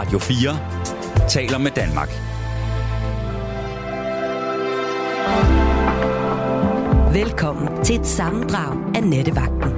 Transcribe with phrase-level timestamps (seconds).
[0.00, 2.08] Radio 4 taler med Danmark.
[7.14, 9.70] Velkommen til et sammendrag af Nettevagten.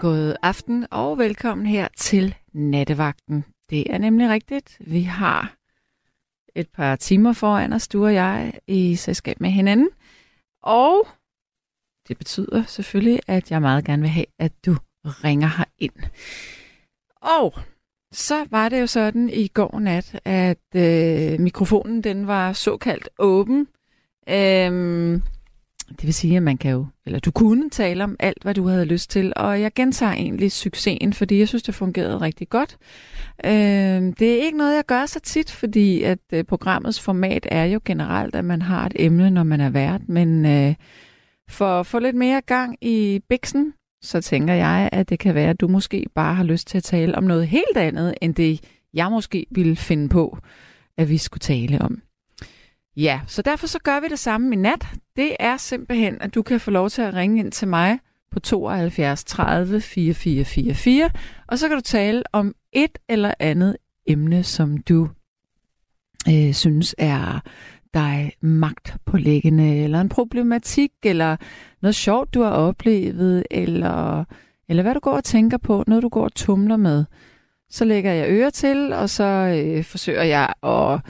[0.00, 3.44] God aften og velkommen her til Nattevagten.
[3.70, 4.76] Det er nemlig rigtigt.
[4.80, 5.54] Vi har
[6.54, 9.88] et par timer foran os, du og jeg, i selskab med hinanden.
[10.62, 11.08] Og
[12.08, 15.94] det betyder selvfølgelig, at jeg meget gerne vil have, at du ringer her ind.
[17.22, 17.54] Og
[18.12, 23.68] så var det jo sådan i går nat, at øh, mikrofonen den var såkaldt åben.
[24.28, 25.22] Øhm,
[25.90, 28.66] det vil sige, at man kan jo, eller du kunne tale om alt, hvad du
[28.66, 32.76] havde lyst til, og jeg gentager egentlig succesen, fordi jeg synes, det fungerede rigtig godt.
[33.44, 37.64] Øhm, det er ikke noget, jeg gør så tit, fordi at øh, programmets format er
[37.64, 40.74] jo generelt, at man har et emne, når man er vært, men øh,
[41.48, 43.72] for at få lidt mere gang i biksen,
[44.02, 46.84] så tænker jeg, at det kan være, at du måske bare har lyst til at
[46.84, 48.64] tale om noget helt andet, end det
[48.94, 50.38] jeg måske ville finde på,
[50.96, 52.02] at vi skulle tale om.
[52.96, 54.86] Ja, så derfor så gør vi det samme i nat.
[55.16, 57.98] Det er simpelthen, at du kan få lov til at ringe ind til mig
[58.30, 61.10] på 72 30 4444,
[61.46, 63.76] og så kan du tale om et eller andet
[64.06, 65.08] emne, som du
[66.28, 67.40] øh, synes er
[67.94, 71.36] dig magtpålæggende, eller en problematik, eller
[71.82, 74.24] noget sjovt, du har oplevet, eller,
[74.68, 77.04] eller hvad du går og tænker på, noget du går og tumler med.
[77.68, 81.00] Så lægger jeg øre til, og så øh, forsøger jeg at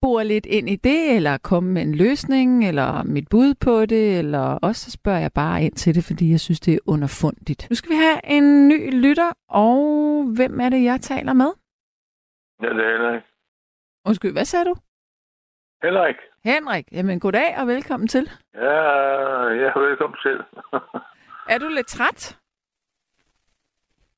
[0.00, 4.18] bore lidt ind i det, eller komme med en løsning, eller mit bud på det,
[4.18, 7.66] eller også så spørger jeg bare ind til det, fordi jeg synes, det er underfundigt.
[7.70, 11.50] Nu skal vi have en ny lytter, og hvem er det, jeg taler med?
[12.62, 13.22] Ja, det er Henrik.
[14.06, 14.74] Undskyld, hvad sagde du?
[15.82, 16.16] Henrik.
[16.44, 18.30] Henrik, jamen goddag og velkommen til.
[18.54, 18.82] Ja,
[19.62, 20.38] ja, velkommen til.
[21.52, 22.38] Er du lidt træt?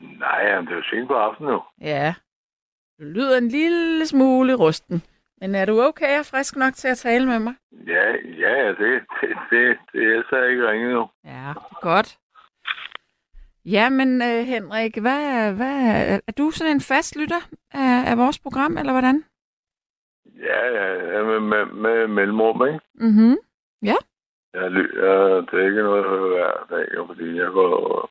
[0.01, 1.63] Nej, jamen, det er jo sent på aftenen nu.
[1.81, 2.15] Ja.
[2.99, 5.03] Du lyder en lille smule rusten.
[5.41, 7.55] Men er du okay og frisk nok til at tale med mig?
[7.87, 8.07] Ja,
[8.39, 11.09] ja, det, det, det, det er ellers ikke ringet nu.
[11.25, 12.19] Ja, godt.
[13.65, 18.39] Ja, men uh, Henrik, hvad, hvad, er du sådan en fast lytter af, af vores
[18.39, 19.25] program, eller hvordan?
[20.39, 22.81] Ja, ja, med, med, med mellemrum, ikke?
[22.95, 23.37] Mhm.
[23.83, 23.95] Ja.
[24.55, 28.11] Jeg, ly- ja, det er ikke noget, jeg hører hver dag, fordi jeg går,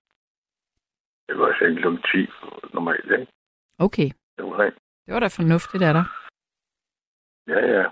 [1.28, 2.08] jeg går i seng kl.
[2.12, 2.30] 10
[2.74, 3.28] normalt, ikke?
[3.80, 4.74] Okay, Omkring.
[5.06, 6.06] det var da fornuftigt af dig.
[7.48, 7.86] Ja, ja.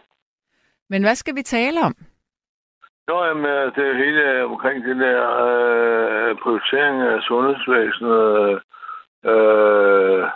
[0.89, 1.95] Men hvad skal vi tale om?
[3.07, 8.61] Nå, jamen, øh, det er hele omkring det der øh, prioritering af sundhedsvæsenet,
[9.31, 10.29] øh,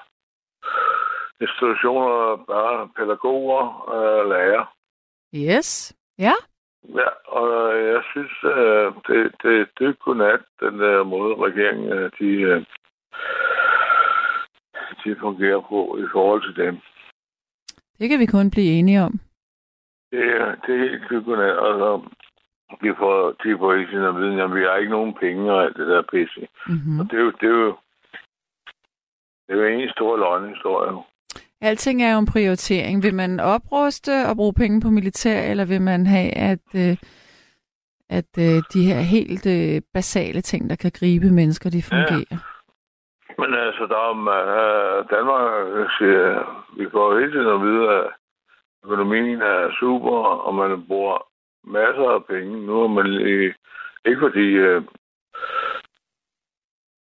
[1.42, 3.64] institutioner, børn, pædagoger,
[3.96, 4.66] øh, lærer.
[5.36, 5.96] Yes.
[6.20, 6.34] Ja.
[6.96, 12.12] Ja, og jeg synes, øh, det, det, det er godnat, den der måde, regeringen øh,
[12.20, 12.66] de,
[15.04, 16.78] de fungerer på i forhold til dem.
[18.00, 19.14] Det kan vi kun blive enige om.
[20.12, 21.58] Det, er- det er helt godnat.
[21.68, 22.02] Altså,
[22.84, 25.78] de får, de får ikke sin viden, at vi har ikke nogen penge og alt
[25.78, 26.48] det der pisse.
[26.68, 27.00] Mm-hmm.
[27.00, 27.78] Og det er jo, det er jo,
[29.48, 31.04] det er jo en stor løgnhistorie.
[31.62, 33.04] Alting er jo en prioritering.
[33.04, 36.98] Vil man opruste og bruge penge på militær, eller vil man have, at, øh,
[38.10, 42.38] at øh, de her helt øh, basale ting, der kan gribe mennesker, de fungerer?
[43.42, 46.26] Men altså, der er, uh, Danmark øh, siger,
[46.78, 48.08] vi jo hele tiden at vide, at
[48.86, 51.18] økonomien er super, og man bruger
[51.64, 52.66] masser af penge.
[52.66, 53.54] Nu er man lige,
[54.06, 54.84] ikke fordi, uh,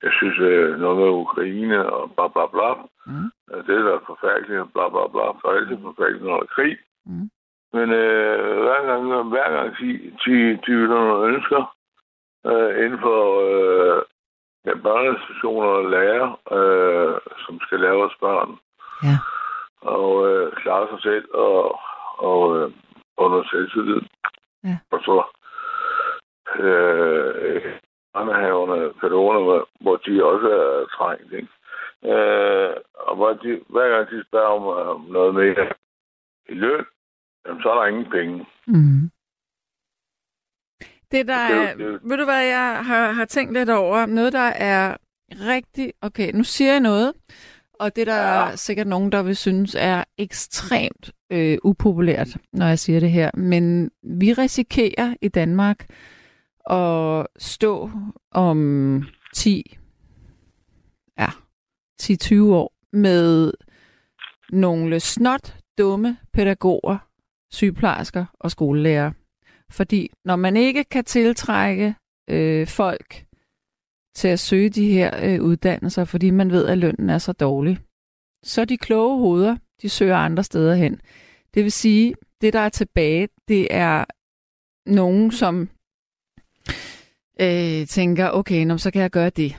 [0.04, 2.70] jeg synes, uh, noget med Ukraine og bla bla bla,
[3.08, 3.32] Mm.
[3.52, 6.54] Uh, det er da forfærdeligt, og bla bla bla, for altid forfærdeligt, når der er
[6.56, 6.78] krig.
[7.06, 7.30] Mm.
[7.74, 9.88] Men øh, hver gang, hver gang de,
[10.26, 10.34] de,
[10.66, 11.76] de nogle ønsker
[12.46, 13.20] øh, inden for
[13.50, 14.02] øh,
[14.66, 18.52] ja, børneinstitutioner og lærer, øh, som skal lave os børn.
[19.04, 19.18] Ja.
[19.82, 21.80] Og øh, klare sig selv og,
[22.18, 22.72] og øh,
[23.20, 24.02] noget selvtillid.
[24.64, 24.78] Ja.
[24.92, 25.24] Og så
[26.60, 27.62] øh,
[28.14, 31.34] børnehaverne, pædagogerne, hvor- hvor de også er trængt.
[31.34, 31.48] Ikke?
[32.14, 32.76] Øh,
[33.08, 34.64] og hvor de, hver gang de spørger om,
[34.96, 35.68] om noget mere
[36.50, 36.86] i løn,
[37.46, 38.46] jamen, så er der ingen penge.
[38.68, 39.12] Mm.
[41.12, 44.34] Det der Det er det ved du hvad, jeg har, har tænkt lidt over, noget
[44.34, 44.40] der
[44.74, 44.98] er
[45.32, 47.14] rigtig, okay, nu siger jeg noget,
[47.80, 48.52] og det der Ja.
[48.52, 53.32] er sikkert nogen, der vil synes er ekstremt øh, upopulært, når jeg siger det her,
[53.38, 55.86] men vi risikerer i Danmark
[56.70, 57.90] at stå
[58.32, 59.04] om
[59.34, 59.78] 10,
[61.20, 61.28] ja,
[62.02, 63.54] 10-20 år med
[64.50, 66.98] nogle snot dumme pædagoger,
[67.52, 69.12] sygeplejersker og skolelærer.
[69.72, 71.96] Fordi når man ikke kan tiltrække
[72.30, 73.26] øh, folk
[74.16, 77.80] til at søge de her øh, uddannelser, fordi man ved, at lønnen er så dårlig,
[78.44, 81.02] så de kloge hoveder, de søger andre steder hen.
[81.54, 84.06] Det vil sige, det der er tilbage, det er
[84.86, 85.70] nogen, som
[87.42, 89.56] øh, tænker, okay, nå, så kan jeg gøre det.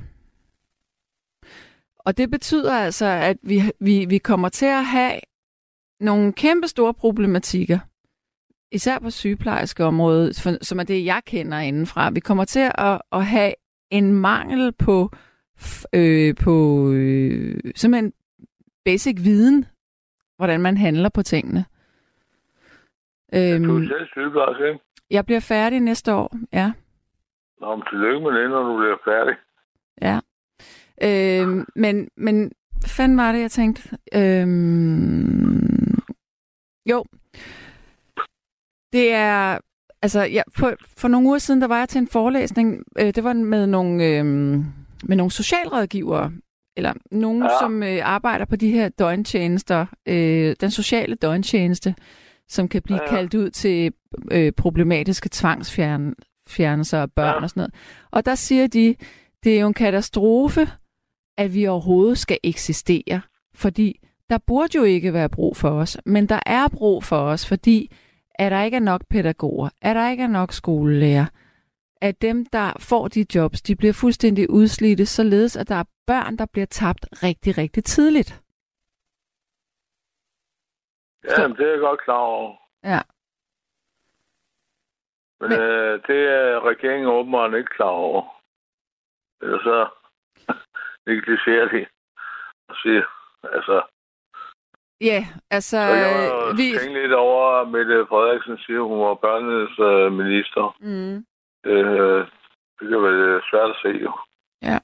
[2.07, 5.21] Og det betyder altså, at vi, vi, vi kommer til at have
[6.01, 7.79] nogle kæmpe store problematikker,
[8.73, 12.11] især på sygeplejerskeområdet, som er det, jeg kender indenfra.
[12.11, 13.53] Vi kommer til at, at have
[13.91, 15.11] en mangel på,
[15.93, 18.13] øh, på øh, simpelthen
[18.85, 19.67] basic viden,
[20.37, 21.65] hvordan man handler på tingene.
[23.35, 24.81] Øhm, du er selv sygeplejerske, ikke?
[25.11, 26.73] Jeg bliver færdig næste år, ja.
[27.61, 29.35] Nå, men tillykke med det, når du bliver færdig.
[30.03, 30.21] Ja.
[31.03, 33.83] Øhm, men, men hvad fanden var det, jeg tænkte?
[34.15, 35.99] Øhm,
[36.91, 37.05] jo.
[38.93, 39.59] Det er...
[40.03, 42.85] Altså, ja, for, for nogle uger siden, der var jeg til en forelæsning.
[42.99, 44.25] Øh, det var med nogle, øh,
[45.05, 46.33] med nogle socialrådgivere,
[46.77, 47.49] eller nogen, ja.
[47.61, 51.95] som øh, arbejder på de her døgntjenester, øh, den sociale døgntjeneste,
[52.49, 53.11] som kan blive ja.
[53.11, 53.93] kaldt ud til
[54.31, 57.43] øh, problematiske tvangsfjernelser af børn ja.
[57.43, 57.75] og sådan noget.
[58.11, 58.95] Og der siger de,
[59.45, 60.69] det er jo en katastrofe,
[61.37, 63.21] at vi overhovedet skal eksistere,
[63.55, 64.01] fordi
[64.31, 67.93] der burde jo ikke være brug for os, men der er brug for os, fordi
[68.35, 71.27] at der ikke er nok pædagoger, at der ikke er nok skolelærer,
[72.01, 76.37] at dem, der får de jobs, de bliver fuldstændig udslidte, således at der er børn,
[76.37, 78.43] der bliver tabt rigtig, rigtig tidligt.
[81.25, 82.57] Ja, det er jeg godt klar over.
[82.85, 83.01] Ja.
[85.41, 85.59] Men, Men...
[85.59, 88.43] Øh, det er regeringen åbenbart ikke klar over.
[89.43, 89.89] Eller så
[91.07, 91.87] negligerer de
[92.69, 93.05] og siger,
[93.43, 93.83] altså...
[95.01, 95.79] Ja, altså...
[95.79, 96.79] jeg var vi...
[96.79, 100.77] tænkt lidt over, at Mette Frederiksen siger, hun var børnenes øh, minister.
[100.81, 101.17] Mm.
[101.71, 102.27] Øh,
[102.79, 104.13] det kan være svært at se, jo.
[104.63, 104.79] Ja.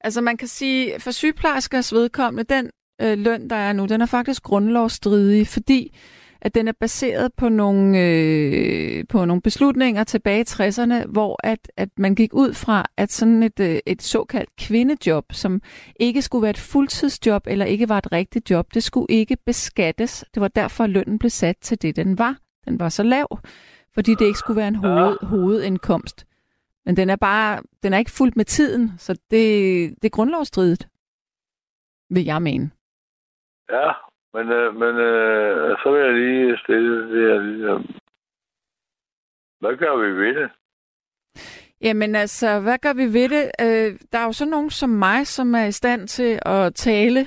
[0.00, 2.70] Altså man kan sige, for sygeplejerskers vedkommende, den
[3.02, 5.98] øh, løn, der er nu, den er faktisk grundlovsstridig, fordi
[6.40, 11.72] at den er baseret på nogle, øh, på nogle beslutninger tilbage i 60'erne, hvor at,
[11.76, 15.62] at man gik ud fra, at sådan et, øh, et såkaldt kvindejob, som
[16.00, 20.24] ikke skulle være et fuldtidsjob eller ikke var et rigtigt job, det skulle ikke beskattes.
[20.34, 22.36] Det var derfor, lønnen blev sat til det, den var.
[22.64, 23.38] Den var så lav,
[23.94, 26.26] fordi det ikke skulle være en hoved, hovedindkomst.
[26.86, 30.88] Men den er bare, den er ikke fuldt med tiden, så det, det er grundlovsstridigt,
[32.10, 32.70] vil jeg mene.
[33.70, 33.92] Ja,
[34.36, 37.72] men, øh, men øh, så vil jeg lige stille det her lige.
[37.72, 37.80] Øh,
[39.60, 40.50] hvad gør vi ved det?
[41.80, 43.50] Jamen altså, hvad gør vi ved det?
[43.60, 47.20] Øh, der er jo så nogen som mig, som er i stand til at tale,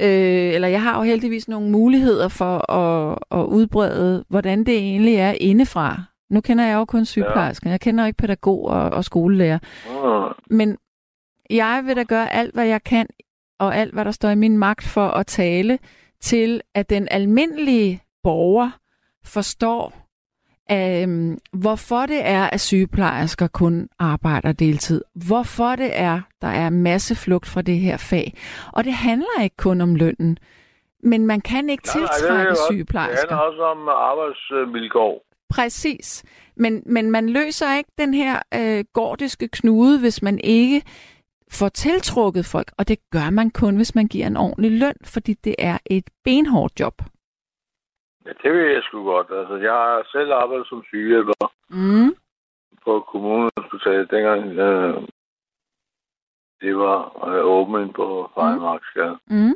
[0.00, 5.14] øh, eller jeg har jo heldigvis nogle muligheder for at, at udbrede, hvordan det egentlig
[5.14, 6.02] er indefra.
[6.30, 7.68] Nu kender jeg jo kun sygeplejersken.
[7.68, 7.72] Ja.
[7.72, 9.58] Jeg kender ikke pædagog og, og skolelærer.
[9.90, 10.32] Uh.
[10.50, 10.78] Men
[11.50, 13.06] jeg vil da gøre alt, hvad jeg kan,
[13.58, 15.78] og alt, hvad der står i min magt for at tale
[16.20, 18.70] til, at den almindelige borger
[19.24, 20.06] forstår,
[20.72, 25.04] øh, hvorfor det er, at sygeplejersker kun arbejder deltid.
[25.26, 28.34] Hvorfor det er, der er masse flugt fra det her fag.
[28.72, 30.38] Og det handler ikke kun om lønnen.
[31.02, 33.28] Men man kan ikke tiltrække det sygeplejersker.
[33.28, 35.22] Det handler også om arbejdsvilkår.
[35.50, 36.24] Præcis.
[36.56, 40.82] Men, men man løser ikke den her øh, gordiske knude, hvis man ikke
[41.50, 45.34] får tiltrukket folk, og det gør man kun, hvis man giver en ordentlig løn, fordi
[45.34, 46.94] det er et benhårdt job.
[48.26, 49.30] Ja, det vil jeg sgu godt.
[49.30, 52.14] Altså, jeg har selv arbejdet som sygehjælper mm.
[52.84, 55.02] på kommunhospitalet, dengang øh,
[56.60, 59.18] det var øh, åbent på Fejmarksgade.
[59.26, 59.36] Mm.
[59.36, 59.54] mm.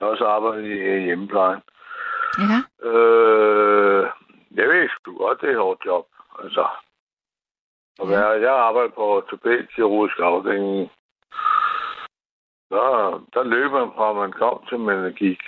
[0.00, 1.60] Jeg har også arbejdet i hjemmeplejen.
[2.38, 2.88] Ja.
[2.88, 4.10] Øh,
[4.54, 6.06] jeg ved sgu godt, det er et hårdt job.
[6.42, 6.66] Altså,
[7.98, 8.28] og ja.
[8.28, 10.90] jeg arbejder på ortopædkirurgisk afdeling
[12.74, 15.42] der, der løber man fra, man kom til, man gik.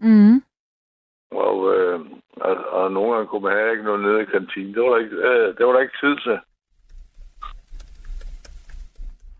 [0.00, 0.42] Mm.
[1.30, 2.00] Og, øh,
[2.36, 4.74] og, og nogle gange kunne man have ikke noget nede i kantinen.
[4.74, 6.38] Det var der ikke, øh, det var der ikke tid til.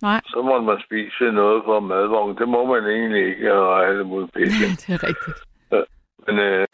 [0.02, 0.20] Nej.
[0.26, 2.38] Så må man spise noget fra madvognen.
[2.38, 4.66] Det må man egentlig ikke, og alle mod pisse.
[4.82, 5.38] det er rigtigt.
[6.26, 6.66] Men øh,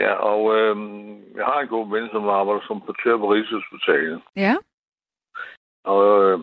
[0.00, 0.76] ja, og øh,
[1.36, 4.20] jeg har en god ven, som arbejder som portør på Rigshospitalet.
[4.36, 4.54] Ja.
[5.84, 6.38] Og øh,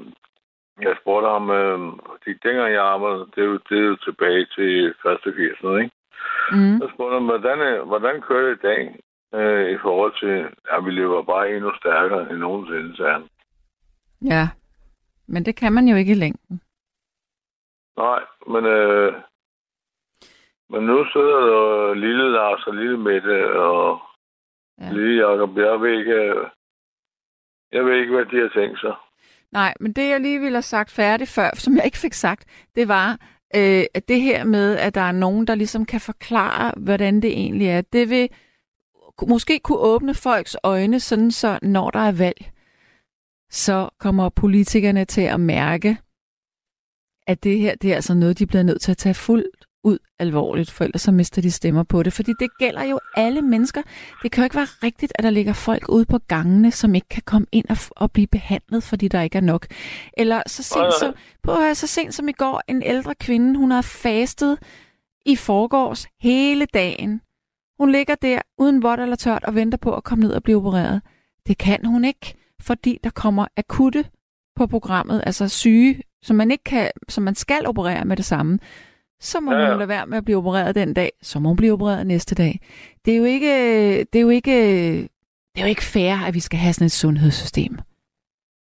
[0.81, 1.79] jeg spurgte ham, øh,
[2.11, 5.95] fordi dengang jeg arbejdede, det er jo, det er jo tilbage til første 80'erne, ikke?
[6.51, 6.77] Mm.
[6.79, 8.81] Så spurgte han, hvordan, øh, hvordan kører det i dag
[9.33, 13.29] øh, i forhold til, at vi lever bare endnu stærkere end nogensinde, sagde han.
[14.21, 14.49] Ja,
[15.27, 16.61] men det kan man jo ikke i længden.
[17.97, 19.13] Nej, men, øh,
[20.69, 24.01] men nu sidder der lille Lars og lille Mette og
[24.81, 24.91] ja.
[24.91, 25.57] lille Jacob.
[25.57, 26.49] Jeg ved ikke,
[27.71, 28.95] jeg ved ikke, hvad de har tænkt sig.
[29.51, 32.45] Nej, men det jeg lige ville have sagt færdigt før, som jeg ikke fik sagt,
[32.75, 33.11] det var,
[33.55, 37.31] øh, at det her med, at der er nogen, der ligesom kan forklare, hvordan det
[37.31, 38.29] egentlig er, det vil
[39.27, 42.51] måske kunne åbne folks øjne, sådan så når der er valg,
[43.49, 45.97] så kommer politikerne til at mærke,
[47.27, 49.97] at det her det er altså noget, de bliver nødt til at tage fuldt ud
[50.19, 52.13] alvorligt, for ellers så mister de stemmer på det.
[52.13, 53.81] Fordi det gælder jo alle mennesker.
[54.23, 57.09] Det kan jo ikke være rigtigt, at der ligger folk ude på gangene, som ikke
[57.09, 59.67] kan komme ind og, og blive behandlet, fordi der ikke er nok.
[60.17, 63.81] Eller så sent, som, på, så sent som i går, en ældre kvinde, hun har
[63.81, 64.57] fastet
[65.25, 67.21] i forgårs hele dagen.
[67.79, 70.57] Hun ligger der uden vådt eller tørt og venter på at komme ned og blive
[70.57, 71.01] opereret.
[71.47, 74.05] Det kan hun ikke, fordi der kommer akutte
[74.55, 78.59] på programmet, altså syge, som man ikke kan, som man skal operere med det samme
[79.19, 79.69] så må ja, ja.
[79.69, 82.35] hun lade være med at blive opereret den dag, så må hun blive opereret næste
[82.35, 82.59] dag.
[83.05, 83.53] Det er jo ikke,
[83.99, 84.57] det er jo ikke,
[85.51, 87.73] det er jo ikke fair, at vi skal have sådan et sundhedssystem.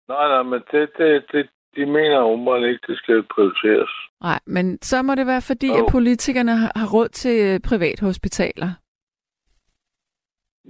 [0.09, 3.91] Nej, nej, men det, det, det, de mener umiddelbart ikke, det skal prioriteres.
[4.21, 5.79] Nej, men så må det være fordi, oh.
[5.79, 8.71] at politikerne har, har råd til øh, privathospitaler.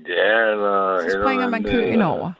[0.08, 0.98] Ja, eller...
[1.00, 2.32] Så springer eller, man køen øh, over.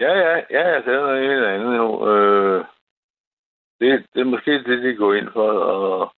[0.00, 1.88] Ja, ja, ja, det er noget helt andet jo.
[2.14, 2.64] Øh,
[3.84, 6.12] det, det er måske det, de går ind for, og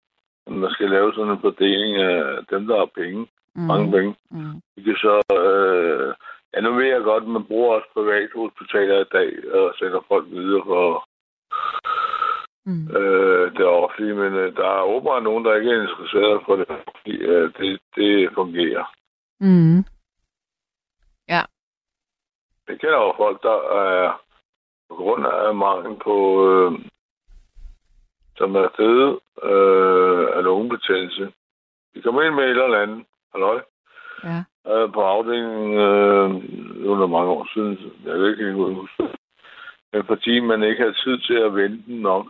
[0.46, 3.62] man skal lave sådan en fordeling af dem, der har penge, mm.
[3.62, 4.16] mange penge.
[4.30, 4.60] Mm.
[4.76, 6.14] De kan så, øh,
[6.52, 10.00] ja, nu ved jeg godt, at man bruger også private hospitaler i dag, og sender
[10.08, 11.08] folk videre for
[12.66, 12.96] mm.
[12.96, 16.66] øh, det offentlige, men øh, der er åbenbart nogen, der ikke er interesseret for det,
[16.68, 18.84] fordi øh, det, det fungerer.
[19.40, 19.78] Mm.
[21.28, 21.42] Ja.
[22.66, 24.20] Det kender jo folk, der er
[24.88, 26.16] på grund af mangel på
[26.48, 26.72] øh,
[28.36, 31.32] som er fede øh, af lungebetændelse.
[31.94, 33.60] De kommer ind med et eller andet, halløj,
[34.24, 34.38] ja.
[34.70, 36.28] øh, på afdelingen øh,
[36.90, 37.92] under mange år siden.
[38.04, 39.02] Jeg ved ikke helt huske
[39.92, 42.26] Men fordi man ikke har tid til at vente nok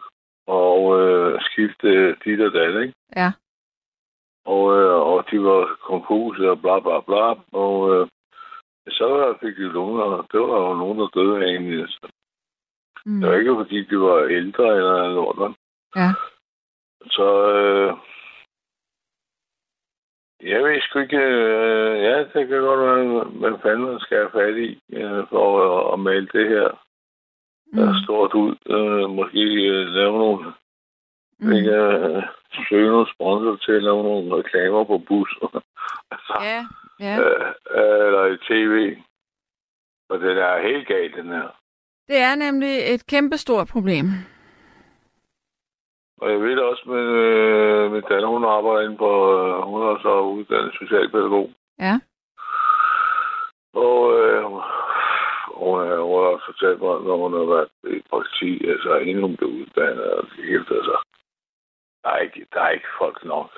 [0.46, 2.94] og øh, skifte dit og dat, ikke?
[3.16, 3.32] Ja.
[4.44, 7.26] Og, øh, og de var konfuse og bla bla bla.
[7.52, 8.08] Og øh,
[8.88, 10.26] så fik de lunger.
[10.32, 11.88] Det var jo nogen, der døde egentlig.
[13.06, 13.20] Mm.
[13.20, 15.56] Det var ikke, fordi de var ældre eller noget.
[15.96, 16.10] Ja.
[17.10, 17.96] Så øh,
[20.50, 24.30] jeg ved sgu ikke, øh, ja, det kan godt være, hvad fanden man skal have
[24.30, 26.68] fat i, øh, for at, at male det her
[27.72, 27.94] mm.
[28.04, 28.56] stort ud.
[28.66, 30.52] Øh, måske øh, lave nogle,
[31.38, 31.52] mm.
[31.52, 32.22] ikke, øh,
[32.68, 35.48] søge nogle sponsor til at lave nogle reklamer på busser.
[36.14, 36.66] altså, ja,
[37.00, 37.14] ja.
[37.20, 38.96] Øh, eller i tv.
[40.08, 41.48] Og det er helt galt, den her.
[42.08, 44.06] Det er nemlig et kæmpestort problem.
[46.24, 49.96] Og jeg ved også, med øh, min datter, hun arbejder inde på, øh, hun er
[50.02, 51.50] så uddannet socialpædagog.
[51.78, 51.94] Ja.
[53.84, 54.42] Og øh,
[55.62, 59.24] hun, er, hun har også fortalt mig, når hun har været i praktik, altså inden
[59.26, 60.96] hun blev uddannet, og det hele, altså,
[62.02, 63.50] der er ikke, der er ikke folk nok.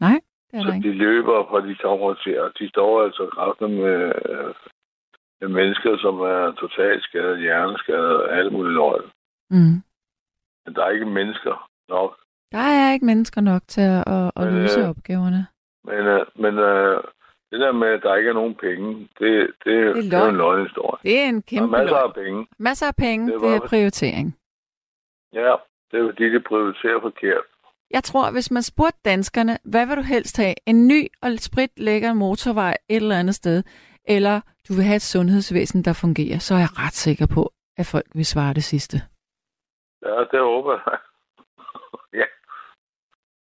[0.00, 0.18] Nej,
[0.50, 0.88] det er så ikke.
[0.88, 4.12] de løber fra de og de står altså kraften med,
[5.40, 9.02] med mennesker, som er totalt skadet, hjerneskadet, alle mulige løg.
[9.50, 9.83] Mm.
[10.66, 12.16] Men der er ikke mennesker nok.
[12.52, 15.46] Der er ikke mennesker nok til at, at, at men, løse øh, opgaverne.
[15.84, 17.02] Men, øh, men øh,
[17.50, 20.28] det der med, at der ikke er nogen penge, det, det, det, er, det er
[20.28, 20.98] en løgnhistorie.
[21.02, 22.46] Det er en kæmpe der er masser af penge.
[22.58, 24.36] Masser af penge, det er, det er prioritering.
[25.32, 25.54] Ja,
[25.90, 27.44] det er fordi, det prioriterer forkert.
[27.90, 30.54] Jeg tror, hvis man spurgte danskerne, hvad vil du helst have?
[30.66, 33.62] En ny og sprit lækker motorvej et eller andet sted,
[34.04, 37.86] eller du vil have et sundhedsvæsen, der fungerer, så er jeg ret sikker på, at
[37.86, 39.02] folk vil svare det sidste.
[40.04, 40.98] Ja, det håber jeg.
[42.20, 42.26] ja.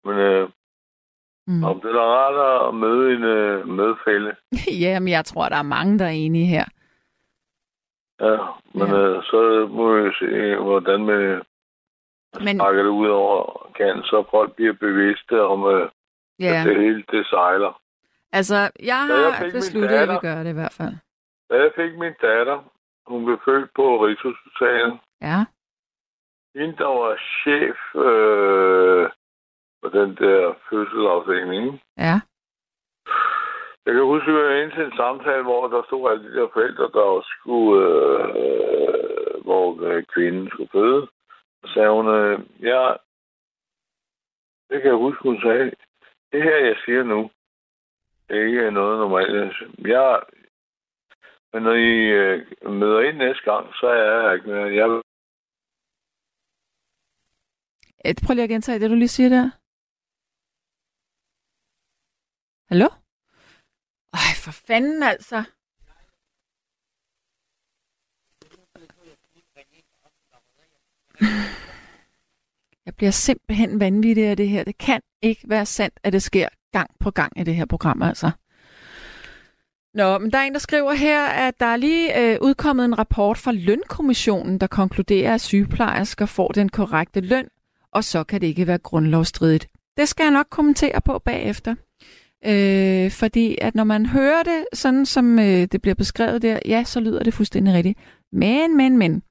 [0.03, 0.49] Men øh,
[1.47, 1.63] mm.
[1.63, 4.35] om det er rart at møde en øh, medfælde.
[4.85, 6.65] ja, men jeg tror, der er mange, der er enige her.
[8.19, 8.37] Ja,
[8.73, 8.97] men ja.
[8.97, 11.41] Øh, så må vi se, hvordan vi
[12.45, 12.55] men...
[12.55, 15.89] snakker det ud over kan, så folk bliver bevidste om, øh,
[16.39, 16.45] ja.
[16.45, 17.81] at det hele det sejler.
[18.31, 20.95] Altså, jeg har jeg besluttet, datter, at vi gør det i hvert fald.
[21.49, 22.71] Da jeg fik min datter,
[23.07, 24.99] hun blev født på Rigshospitalet.
[25.21, 25.45] Ja
[26.55, 29.09] hende, der var chef øh,
[29.81, 31.81] på den der fødselsafdeling.
[31.97, 32.15] Ja.
[33.85, 36.35] Jeg kan huske, at jeg var inde til en samtale, hvor der stod alle de
[36.35, 41.07] der forældre, der også skulle, øh, hvor øh, kvinden skulle føde.
[41.61, 42.93] Så sagde hun, øh, ja,
[44.69, 45.71] det kan jeg huske, hun sagde,
[46.31, 47.29] det her, jeg siger nu,
[48.27, 49.53] det er ikke noget normalt.
[49.77, 50.21] Jeg,
[51.53, 54.75] men når I øh, møder ind næste gang, så er jeg ikke mere.
[54.75, 55.01] Jeg
[57.83, 59.49] Et, Øh, prøv lige at gentage det, du lige siger der.
[62.71, 62.87] Hallo?
[64.13, 65.43] Ej, for fanden altså.
[72.85, 74.63] Jeg bliver simpelthen vanvittig af det her.
[74.63, 78.01] Det kan ikke være sandt, at det sker gang på gang i det her program,
[78.01, 78.31] altså.
[79.93, 82.97] Nå, men der er en, der skriver her, at der er lige øh, udkommet en
[82.97, 87.49] rapport fra Lønkommissionen, der konkluderer, at sygeplejersker får den korrekte løn,
[87.93, 89.67] og så kan det ikke være grundlovsstridigt.
[89.97, 91.75] Det skal jeg nok kommentere på bagefter.
[92.45, 96.83] Øh, fordi at når man hører det, sådan som øh, det bliver beskrevet der, ja,
[96.83, 97.99] så lyder det fuldstændig rigtigt.
[98.31, 99.23] Men, men, men.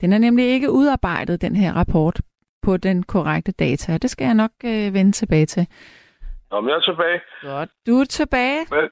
[0.00, 2.20] Den er nemlig ikke udarbejdet, den her rapport,
[2.62, 3.98] på den korrekte data.
[3.98, 5.66] Det skal jeg nok øh, vende tilbage til.
[6.50, 7.20] Nå, men jeg er tilbage.
[7.42, 8.60] Godt, du er tilbage.
[8.70, 8.84] Men,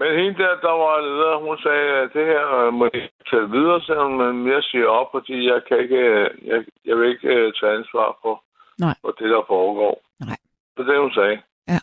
[0.00, 3.50] men hende der, der var leder, hun sagde, at det her øh, må jeg tage
[3.50, 7.28] videre, hun, men jeg siger op, fordi jeg kan ikke, øh, jeg, jeg vil ikke
[7.36, 8.34] uh, tage ansvar for,
[8.86, 8.96] Nej.
[9.04, 9.94] for det, der foregår.
[10.28, 10.38] Nej.
[10.74, 11.36] Det er det, hun sagde.
[11.72, 11.78] Ja.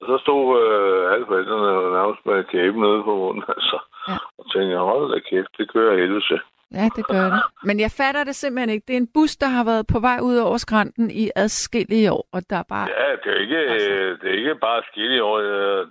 [0.00, 3.78] Og så stod øh, alle forældrene nærmest med kæben nede på munden, altså.
[4.08, 4.16] Ja.
[4.38, 6.40] Og tænkte, hold da kæft, det kører helvede.
[6.78, 7.42] Ja, det gør det.
[7.68, 8.84] Men jeg fatter det simpelthen ikke.
[8.88, 12.28] Det er en bus, der har været på vej ud over skrænten i adskillige år,
[12.32, 12.88] og der er bare...
[13.00, 13.90] Ja, det er ikke, Altså.
[14.20, 14.82] det er ikke bare
[15.16, 15.38] i år.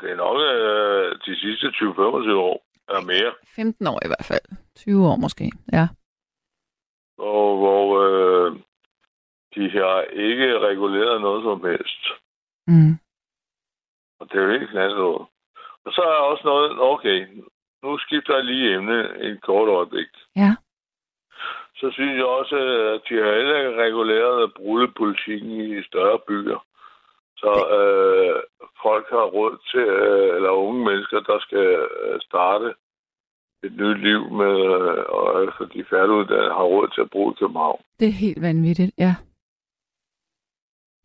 [0.01, 1.81] Det er nok øh, de sidste 20-25
[2.49, 2.57] år,
[2.89, 3.31] eller mere.
[3.55, 4.45] 15 år i hvert fald.
[4.75, 5.87] 20 år måske, ja.
[7.17, 8.51] Og hvor øh,
[9.55, 12.03] de har ikke reguleret noget som helst.
[12.67, 12.93] Mm.
[14.19, 15.27] Og det er jo helt knaldnoget.
[15.85, 17.27] Og så er også noget, okay,
[17.83, 20.07] nu skifter jeg lige emne et kort øjeblik.
[20.35, 20.51] Ja.
[21.75, 22.55] Så synes jeg også,
[22.95, 26.65] at de har heller ikke reguleret brudepolitikken i større byer.
[27.37, 28.35] Så øh,
[28.81, 31.67] folk har råd til, øh, eller unge mennesker, der skal
[32.03, 32.73] øh, starte
[33.63, 37.81] et nyt liv med, øh, og altså de færdiguddannede har råd til at bruge København.
[37.99, 39.15] Det er helt vanvittigt, ja.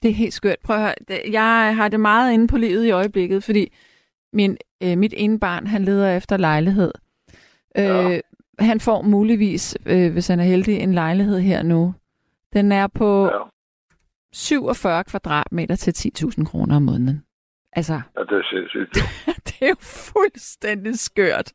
[0.02, 0.58] Det er helt skørt.
[0.64, 1.20] Prøv at høre.
[1.32, 3.72] Jeg har det meget inde på livet i øjeblikket, fordi
[4.32, 6.92] min, øh, mit ene barn, han leder efter lejlighed.
[7.76, 8.14] Ja.
[8.14, 8.20] Øh,
[8.58, 11.94] han får muligvis, øh, hvis han er heldig, en lejlighed her nu.
[12.52, 13.38] Den er på Ja,
[14.32, 17.22] 47 kvadratmeter til 10.000 kroner om måneden.
[17.72, 18.94] Altså, ja det er sindssygt.
[19.46, 21.52] det er jo fuldstændig skørt.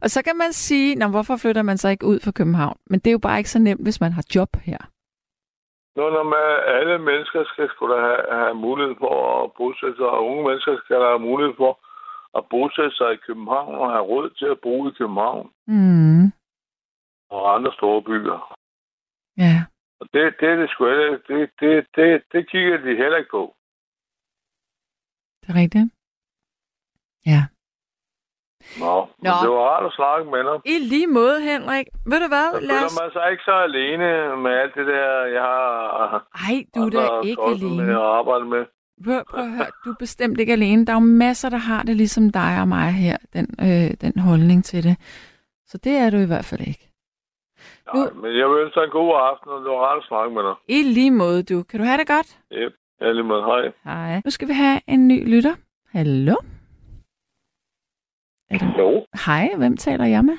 [0.00, 2.78] Og så kan man sige, Nå, hvorfor flytter man så ikke ud fra København?
[2.90, 4.78] Men det er jo bare ikke så nemt, hvis man har job her.
[5.96, 6.46] Nå, når man,
[6.78, 10.96] alle mennesker skal da have, have mulighed for at bosætte sig, og unge mennesker skal
[10.96, 11.72] have mulighed for
[12.38, 16.24] at bosætte sig i København og have råd til at bo i København Mm.
[17.30, 18.40] og andre store byer.
[19.36, 19.56] Ja.
[20.00, 23.54] Og det, det det sgu heller- det, det, det, det kigger de heller ikke på.
[25.40, 25.88] Det er rigtigt.
[27.26, 27.40] Ja.
[28.84, 28.94] Nå,
[29.26, 29.32] Nå.
[29.42, 30.56] Det var rart at snakke med dig.
[30.74, 31.86] I lige måde, Henrik.
[32.10, 32.46] Ved du hvad?
[32.54, 32.82] Så Lad os...
[32.82, 34.08] føler man sig ikke så alene
[34.44, 37.98] med alt det der, jeg har Ej, du er da ikke tosset med alene.
[38.00, 38.62] at arbejde med.
[39.04, 40.86] Prøv, prøv at høre, du er bestemt ikke alene.
[40.86, 44.14] Der er jo masser, der har det ligesom dig og mig her, den, øh, den
[44.28, 44.96] holdning til det.
[45.66, 46.84] Så det er du i hvert fald ikke.
[47.94, 50.34] Nej, men jeg vil ønske dig en god aften, og det var rart at snakke
[50.34, 50.54] med dig.
[50.68, 51.62] I lige måde, du.
[51.62, 52.38] Kan du have det godt?
[52.52, 52.72] Yep.
[53.00, 53.40] Ja, lige med.
[53.50, 53.72] Hej.
[53.84, 54.20] Hej.
[54.24, 55.54] Nu skal vi have en ny lytter.
[55.92, 56.34] Hallo?
[58.50, 60.38] Hallo, Hej, hvem taler jeg med?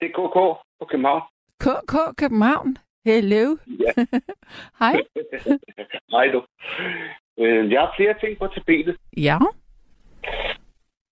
[0.00, 0.36] det er KK
[0.80, 1.22] på København.
[1.60, 2.76] KK København.
[3.04, 3.56] Hello.
[3.84, 3.92] Ja.
[4.80, 4.94] Hej.
[6.14, 6.44] Hej du.
[7.38, 8.96] Øh, Jeg har flere ting på tapetet.
[9.16, 9.38] Ja.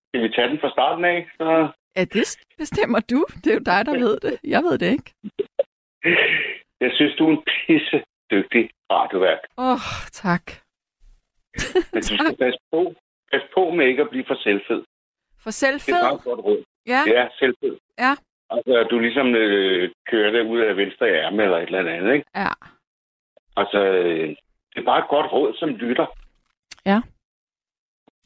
[0.07, 1.29] Skal vi tage den fra starten af?
[1.37, 1.71] Så...
[1.95, 3.25] Ja, det bestemmer du.
[3.43, 4.39] Det er jo dig, der ved det.
[4.43, 5.13] Jeg ved det ikke.
[6.83, 9.39] Jeg synes, du er en pisse dygtig radiovært.
[9.57, 10.45] Åh, oh, tak.
[11.93, 12.93] Men du skal passe på,
[13.31, 14.83] passe på med ikke at blive for selvfed.
[15.43, 16.01] For Det er selvfed.
[16.03, 16.63] meget godt råd.
[16.87, 17.01] Ja.
[17.07, 17.77] Ja, selvfed.
[17.99, 18.13] Ja.
[18.49, 22.25] Altså, du ligesom øh, kører det ud af venstre ærme eller et eller andet, ikke?
[22.35, 22.47] Ja.
[23.57, 24.29] Altså, øh,
[24.73, 26.05] det er bare et godt råd som lytter.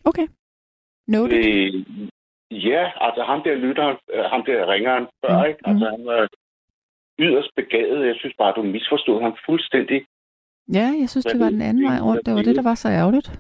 [0.10, 0.28] Okay.
[1.08, 1.38] Noted.
[1.38, 1.86] Øh,
[2.70, 5.60] ja, altså ham der lytter, øh, ham der ringeren før, Mm, ikke?
[5.66, 6.28] Altså han var
[7.20, 8.08] yderst begavet.
[8.08, 10.06] Jeg synes bare, du misforstod ham fuldstændig.
[10.74, 12.26] Ja, jeg synes, det var den anden vej rundt.
[12.26, 13.40] Det var det, der var så ærgerligt.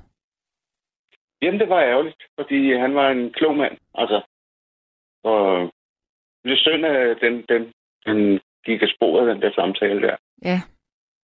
[1.41, 3.77] Jamen, det var ærgerligt, fordi han var en klog mand.
[3.93, 4.21] Altså,
[5.23, 5.71] og
[6.43, 7.73] det er synd, at den, den,
[8.05, 10.15] den gik af sporet, den der samtale der.
[10.43, 10.61] Ja.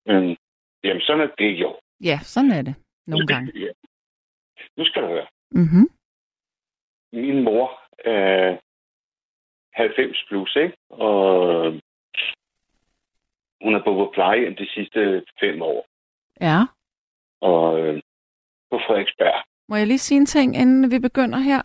[0.05, 0.37] Men,
[0.83, 1.79] jamen, sådan er det jo.
[2.01, 2.75] Ja, sådan er det.
[3.07, 3.51] Nogle gange.
[3.59, 3.71] Ja.
[4.77, 5.27] Nu skal du høre.
[5.51, 5.89] Mhm.
[7.13, 8.57] Min mor er
[9.73, 10.77] 90 plus, ikke?
[10.89, 11.63] Og
[13.63, 15.85] hun er på plejehjem de sidste fem år.
[16.41, 16.59] Ja.
[17.41, 18.01] Og øh,
[18.71, 19.43] på Frederiksberg.
[19.69, 21.61] Må jeg lige sige en ting, inden vi begynder her?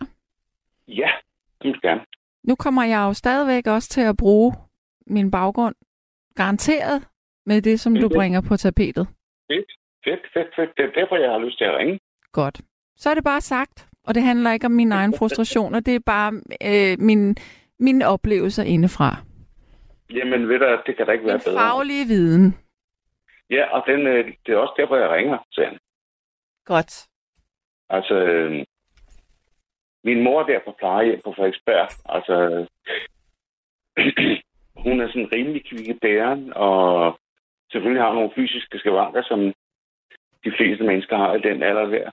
[0.87, 1.09] Ja,
[1.61, 2.01] det gerne.
[2.43, 4.53] Nu kommer jeg jo stadigvæk også til at bruge
[5.07, 5.75] min baggrund
[6.35, 7.07] garanteret
[7.45, 8.15] med det, som du Mhm.
[8.15, 9.07] bringer på tapetet.
[10.03, 10.69] Fedt, fedt, fedt.
[10.77, 11.99] Det er derfor, jeg har lyst til at ringe.
[12.31, 12.61] Godt.
[12.95, 15.99] Så er det bare sagt, og det handler ikke om min egen frustrationer, det er
[15.99, 16.33] bare
[16.65, 17.35] øh, min,
[17.79, 19.15] mine oplevelser indefra.
[20.09, 21.59] Jamen, ved du, det kan da ikke være Min bedre.
[21.59, 22.55] faglige viden.
[23.49, 25.79] Ja, og den, øh, det er også derfor, jeg ringer, sagde han.
[26.65, 27.07] Godt.
[27.89, 28.65] Altså, øh,
[30.03, 32.35] min mor der på plejehjem på Frederiksberg, altså,
[34.83, 37.19] hun er sådan rimelig kvik i bæren, og
[37.71, 39.39] selvfølgelig har nogle fysiske skavanker, som
[40.45, 42.11] de fleste mennesker har i den alder der.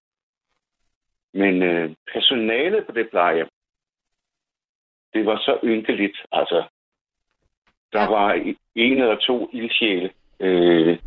[1.34, 3.48] Men øh, personalet på det plejehjem,
[5.14, 6.18] det var så ynkeligt.
[6.32, 6.64] Altså,
[7.92, 8.32] der var
[8.74, 10.10] en eller to ildsjæle,
[10.40, 10.98] øh,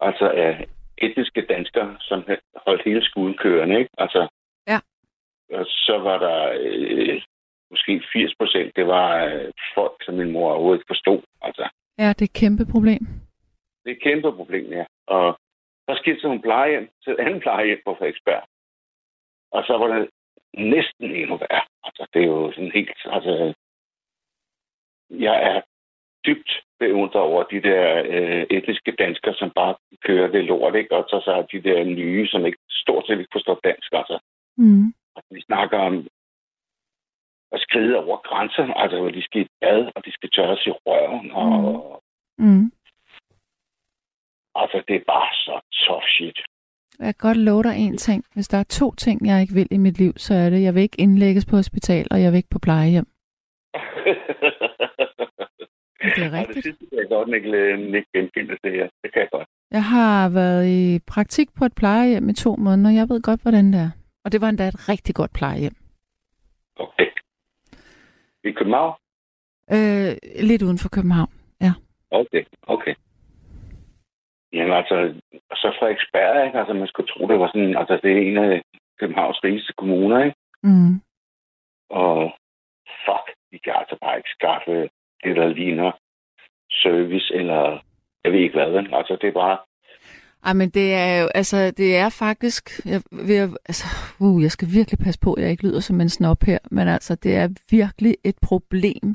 [0.00, 0.68] altså af
[1.00, 2.24] etniske danskere, som
[2.66, 3.90] holdt hele skuden kørende, ikke?
[3.98, 4.28] Altså,
[4.66, 4.78] Ja.
[5.58, 7.22] Og så var der øh,
[7.70, 11.20] måske 80 procent, det var øh, folk, som min mor overhovedet ikke forstod.
[11.42, 13.02] Altså, Ja, det er et kæmpe problem.
[13.84, 14.84] det er et kæmpe problem, ja.
[15.06, 15.38] Og
[15.88, 18.42] så skiftede hun plejehjem til et andet plejehjem på Frederiksberg.
[19.52, 20.08] Og så var det
[20.54, 21.64] næsten endnu værre.
[21.84, 22.90] Altså, det er jo sådan helt...
[23.04, 23.54] Altså,
[25.10, 25.60] jeg er
[26.26, 29.74] dybt beundret over de der øh, etniske danskere, som bare
[30.06, 30.96] kører det lort, ikke?
[30.96, 34.18] Og så, så er de der nye, som ikke stort set ikke forstår dansk, altså.
[34.56, 34.86] Mm.
[35.16, 36.06] Og vi snakker om
[37.52, 40.70] at skride over grænser, altså hvor de skal i bad, og de skal tørres i
[40.70, 42.02] røven, og
[42.38, 42.72] Mm.
[44.54, 46.38] altså det er bare så tough shit.
[46.98, 48.24] Jeg kan godt love dig en ting.
[48.34, 50.74] Hvis der er to ting, jeg ikke vil i mit liv, så er det, jeg
[50.74, 53.06] vil ikke indlægges på hospital, og jeg vil ikke på plejehjem.
[56.02, 56.64] Det er Og det rigtigt.
[56.64, 58.88] sidste kan jeg godt ikke, genkende det her.
[59.02, 59.48] Det kan jeg godt.
[59.70, 62.90] Jeg har været i praktik på et plejehjem i to måneder.
[62.90, 63.90] Jeg ved godt, hvordan det er.
[64.24, 65.76] Og det var endda et rigtig godt plejehjem.
[66.76, 67.08] Okay.
[68.44, 68.94] I København?
[69.74, 70.12] Øh,
[70.50, 71.32] lidt uden for København.
[72.10, 72.94] Okay, okay.
[74.52, 74.96] Jamen altså,
[75.52, 76.58] så Frederiksberg, ikke?
[76.58, 78.62] Altså, man skulle tro, det var sådan, altså, det er en af
[79.00, 80.36] Københavns rigeste kommuner, ikke?
[80.62, 80.94] Mm.
[81.90, 82.32] Og
[83.04, 84.88] fuck, vi kan altså bare ikke skaffe
[85.24, 85.90] det, der ligner
[86.70, 87.82] service, eller
[88.24, 88.84] jeg ved ikke hvad.
[88.92, 89.58] Altså, det er bare,
[90.44, 93.84] Ej, men det er jo, altså, det er faktisk, jeg, ved, altså,
[94.20, 96.88] uh, jeg skal virkelig passe på, at jeg ikke lyder som en snop her, men
[96.88, 99.14] altså, det er virkelig et problem,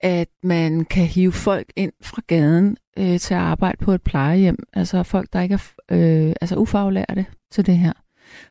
[0.00, 4.56] at man kan hive folk ind fra gaden øh, til at arbejde på et plejehjem,
[4.72, 7.92] altså folk, der ikke er øh, altså ufaglærte til det her.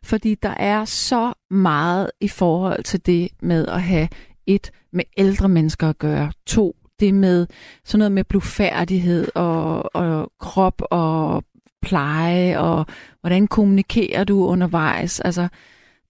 [0.04, 4.08] Fordi der er så meget i forhold til det med at have
[4.48, 7.48] et med ældre mennesker at gøre, to det med
[7.86, 11.44] sådan noget med blufærdighed og, og krop og
[11.82, 12.86] pleje, og
[13.22, 15.20] hvordan kommunikerer du undervejs.
[15.20, 15.48] Altså,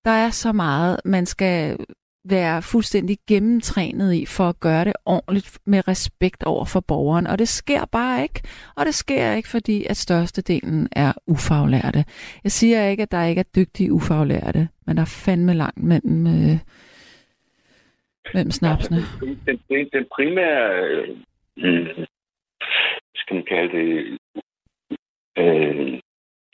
[0.06, 1.78] der er så meget, man skal
[2.30, 7.28] være fuldstændig gennemtrænet i for at gøre det ordentligt med respekt over for borgeren.
[7.28, 8.42] Og det sker bare ikke.
[8.76, 12.06] Og det sker ikke, fordi at størstedelen er ufaglærte.
[12.44, 16.28] Jeg siger ikke, at der ikke er dygtige ufaglærte, men der er fandme langt mellem,
[16.28, 16.60] øh,
[18.34, 18.98] mellem snapsene.
[18.98, 20.66] Altså, den, den, den, den primære,
[21.58, 22.06] øh,
[23.16, 24.18] skal man kalde det,
[25.38, 26.00] øh,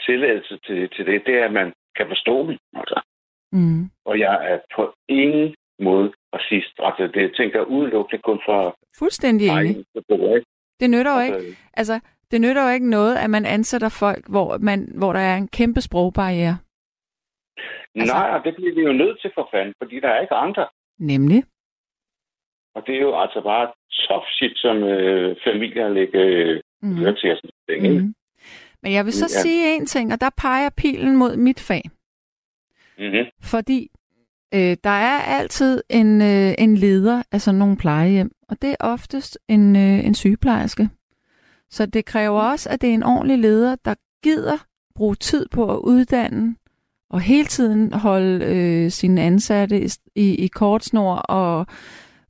[0.05, 2.57] tilladelse til, til det, det er, at man kan forstå dem.
[2.73, 3.01] Altså.
[3.51, 3.89] Mm.
[4.05, 6.73] Og jeg er på ingen måde racist.
[6.79, 9.86] Altså, det jeg tænker udelukkende kun for Fuldstændig enig.
[10.79, 11.38] Det nytter jo ikke.
[11.38, 11.99] Altså, Altså,
[12.31, 15.47] det nytter jo ikke noget, at man ansætter folk, hvor, man, hvor der er en
[15.47, 16.57] kæmpe sprogbarriere.
[17.95, 20.67] Altså- Nej, det bliver vi jo nødt til for fanden, fordi der er ikke andre.
[20.99, 21.43] Nemlig.
[22.75, 23.67] Og det er jo altså bare
[24.07, 26.89] tough shit, som øh, familier lægger øh, Mm.
[26.89, 26.95] mm.
[26.95, 27.99] til sådan ting, ikke?
[27.99, 28.15] Mm.
[28.83, 29.41] Men jeg vil så Ja.
[29.41, 31.81] sige en ting, og der peger pilen mod mit fag.
[32.99, 33.25] Mm-hmm.
[33.41, 33.91] Fordi
[34.53, 38.75] øh, der er altid en, øh, en leder af sådan nogle plejehjem, og det er
[38.79, 40.89] oftest en, øh, en sygeplejerske.
[41.69, 44.57] Så det kræver også, at det er en ordentlig leder, der gider
[44.95, 46.55] bruge tid på at uddanne
[47.09, 51.65] og hele tiden holde øh, sine ansatte i, i, i kortsnor og,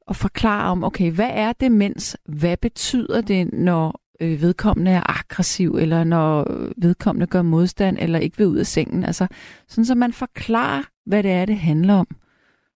[0.07, 2.17] og forklare om, okay, hvad er demens?
[2.39, 6.31] Hvad betyder det, når øh, vedkommende er aggressiv, eller når
[6.77, 9.03] vedkommende gør modstand, eller ikke vil ud af sengen?
[9.03, 9.27] Altså,
[9.67, 12.07] sådan så man forklarer, hvad det er, det handler om.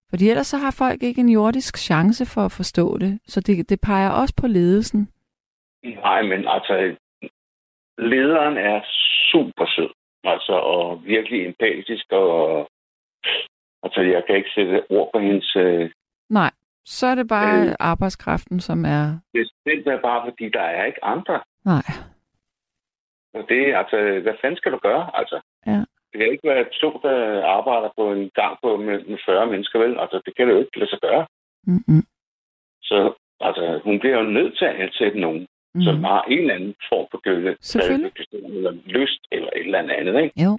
[0.10, 3.20] Fordi ellers så har folk ikke en jordisk chance for at forstå det.
[3.28, 5.10] Så det, det peger også på ledelsen.
[5.84, 6.96] Nej, men altså,
[7.98, 8.82] lederen er
[9.32, 9.90] super sød.
[10.24, 12.70] Altså, og virkelig empatisk, og
[13.84, 15.56] altså, jeg kan ikke sætte ord på hendes...
[15.56, 15.92] Øh,
[16.30, 16.52] Nej,
[16.98, 17.74] så er det bare Øh.
[17.80, 19.20] arbejdskraften, som er...
[19.66, 21.38] det er bare, fordi der er ikke andre.
[21.66, 21.86] Nej.
[23.38, 25.38] Og det er altså, hvad fanden skal du gøre, altså?
[25.66, 25.80] Ja.
[26.10, 29.80] Det kan ikke være to, der arbejder på en gang på med, med 40 mennesker,
[29.80, 30.00] vel?
[30.04, 31.26] Altså, det kan det jo ikke lade sig gøre.
[31.68, 32.04] Mm-mm.
[32.90, 32.98] Så
[33.48, 35.82] altså, hun bliver jo nødt til at ansætte nogen, mm.
[35.82, 37.52] som har en eller anden form for gølle,
[38.56, 40.44] eller lyst, eller et eller andet, ikke?
[40.44, 40.58] Jo,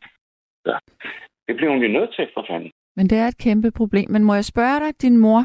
[1.46, 2.70] Det bliver hun jo nødt til, for fanden.
[2.96, 4.10] men det er et kæmpe problem.
[4.10, 5.40] Men må jeg spørge dig, din mor,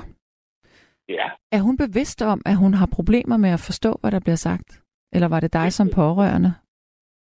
[1.09, 4.35] Ja, er hun bevidst om, at hun har problemer med at forstå, hvad der bliver
[4.35, 4.83] sagt?
[5.13, 6.53] Eller var det dig som pårørende?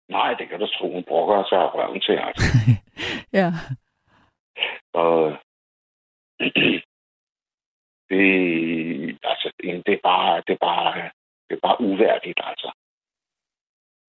[0.08, 0.92] Nej, det kan du tro.
[0.92, 2.44] Hun brokker sig af røven til, altså.
[3.40, 3.52] Ja.
[4.94, 5.38] Og
[8.10, 8.24] det,
[9.22, 9.52] altså,
[9.86, 11.10] det er bare, det er bare,
[11.48, 12.72] det er bare uværdigt, altså.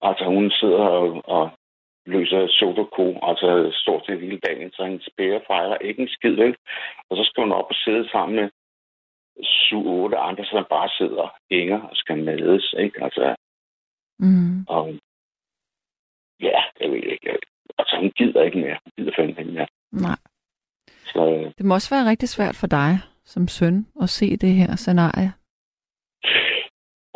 [0.02, 1.52] Altså, hun sidder og, og
[2.06, 6.56] løser sudoku, altså stort set hele dagen, så hendes bære fejler ikke en skid, vel?
[7.10, 8.50] Og så skal hun op og sidde sammen med
[9.42, 13.04] syv, otte andre, som bare sidder hænger og skal mades, ikke?
[13.04, 13.36] Altså,
[14.20, 14.66] Mm.
[14.68, 14.94] og
[16.42, 17.38] ja, jeg ved ikke.
[17.78, 18.78] Altså, hun gider ikke mere.
[18.84, 19.68] Hun gider fandme ikke mere.
[19.92, 20.18] Nej.
[21.06, 22.92] Så, Det må også være rigtig svært for dig
[23.26, 25.34] som søn at se det her scenarie.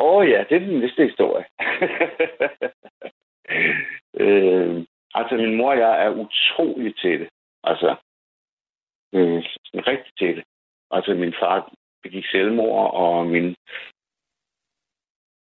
[0.00, 1.44] Åh oh, ja, det er den næste historie.
[4.22, 7.28] øh, altså, min mor og jeg er utrolig til det.
[7.64, 7.90] Altså,
[9.14, 9.42] øh,
[9.90, 10.44] rigtig til det.
[10.90, 13.56] Altså, min far begik selvmord, og min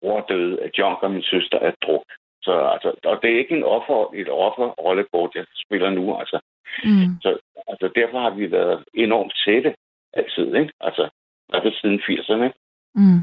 [0.00, 2.04] bror døde af junk, og min søster af druk.
[2.42, 6.18] Så, altså, og det er ikke en offer, et offerrollekort, jeg spiller nu.
[6.18, 6.40] Altså,
[6.84, 7.20] Mm.
[7.22, 9.74] så, altså, derfor har vi været enormt tætte
[10.12, 10.72] altid, ikke?
[10.80, 12.58] Altså, i hvert fald siden 80'erne, ikke?
[12.94, 13.20] Mm.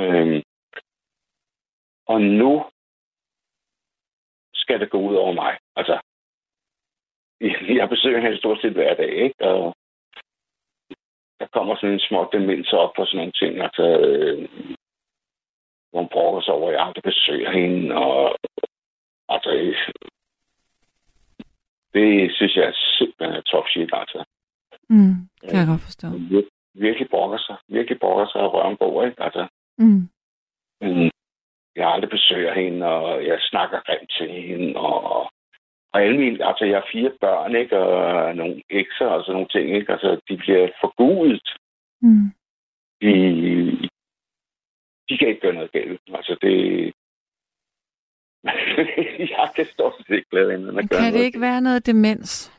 [0.00, 0.42] Øhm,
[2.06, 2.64] og nu
[4.54, 5.58] skal det gå ud over mig.
[5.76, 6.00] Altså,
[7.80, 9.44] jeg besøger hende stort set hver dag, ikke?
[9.44, 9.74] Og
[11.40, 13.52] der kommer sådan en små demens op for sådan nogle ting.
[13.66, 14.48] Altså, øh,
[15.90, 17.94] hvor hun brokker sig over, at jeg aldrig besøger hende.
[17.94, 18.36] Og,
[19.28, 19.50] altså,
[21.94, 24.24] det synes jeg er simpelthen er top shit, altså.
[24.88, 25.14] Mm.
[25.48, 26.06] Kan jeg godt forstå.
[26.08, 27.56] Vir- virkelig brokker sig.
[27.68, 29.22] Virkelig brokker sig og røven på, ikke?
[29.22, 29.46] Altså,
[29.78, 30.08] Mm.
[30.80, 31.10] Men
[31.76, 35.30] jeg aldrig besøger hende, og jeg snakker grimt til hende, og,
[35.96, 39.48] og alle mine, altså jeg har fire børn, ikke, og nogle ekser og sådan nogle
[39.48, 41.48] ting, ikke, altså de bliver forgudet.
[42.02, 42.26] Mm.
[43.02, 43.10] De,
[45.08, 46.00] de kan ikke gøre noget galt.
[46.18, 46.54] Altså det...
[49.36, 51.86] jeg kan stort set ikke lade hende at Men gøre kan det ikke være noget
[51.86, 52.52] demens?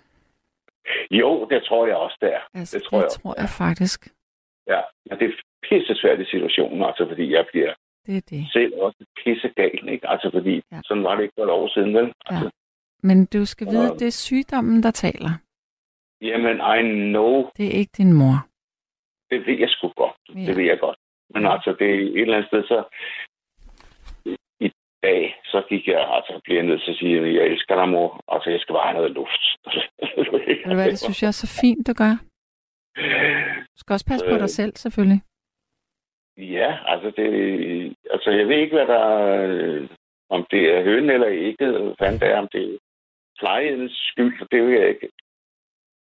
[1.11, 2.41] Jo, det tror jeg også, det er.
[2.53, 3.99] Altså, Det tror det jeg tror jeg faktisk.
[4.67, 5.33] Ja, men det er
[5.69, 7.73] pisse svært i situationen, altså fordi jeg bliver
[8.05, 8.41] Det er det.
[8.53, 10.09] selv også pisse gal, ikke?
[10.09, 10.75] Altså fordi Ja.
[10.75, 10.81] ja.
[10.85, 12.13] sådan var det ikke for et år siden, vel?
[12.25, 12.49] Altså,
[13.03, 15.29] Men du skal vide, det er sygdommen, der taler.
[16.21, 16.81] Jamen, I
[17.11, 17.49] know.
[17.57, 18.47] Det er ikke din mor.
[19.29, 20.15] Det ved jeg sgu godt.
[20.35, 20.39] Ja.
[20.47, 20.97] Det ved jeg godt.
[21.33, 22.83] Men altså, det er et eller andet sted, så
[24.59, 24.71] i
[25.03, 27.89] dag, så gik jeg, altså, bliver jeg nødt til at sige, at jeg elsker dig,
[27.89, 28.21] mor.
[28.27, 29.43] Altså, jeg skal bare have noget luft.
[30.47, 32.15] Ved du hvad, det synes jeg er så fint, du gør.
[33.71, 34.39] Du skal også passe på Øh.
[34.39, 35.21] dig selv, selvfølgelig.
[36.37, 37.27] Ja, altså, det,
[38.11, 39.05] altså, jeg ved ikke, hvad der
[39.47, 39.89] øh,
[40.29, 42.79] om det er høn eller ikke, fanden det er, om det
[43.39, 45.09] plejehjemmets skyld, for det vil jeg ikke.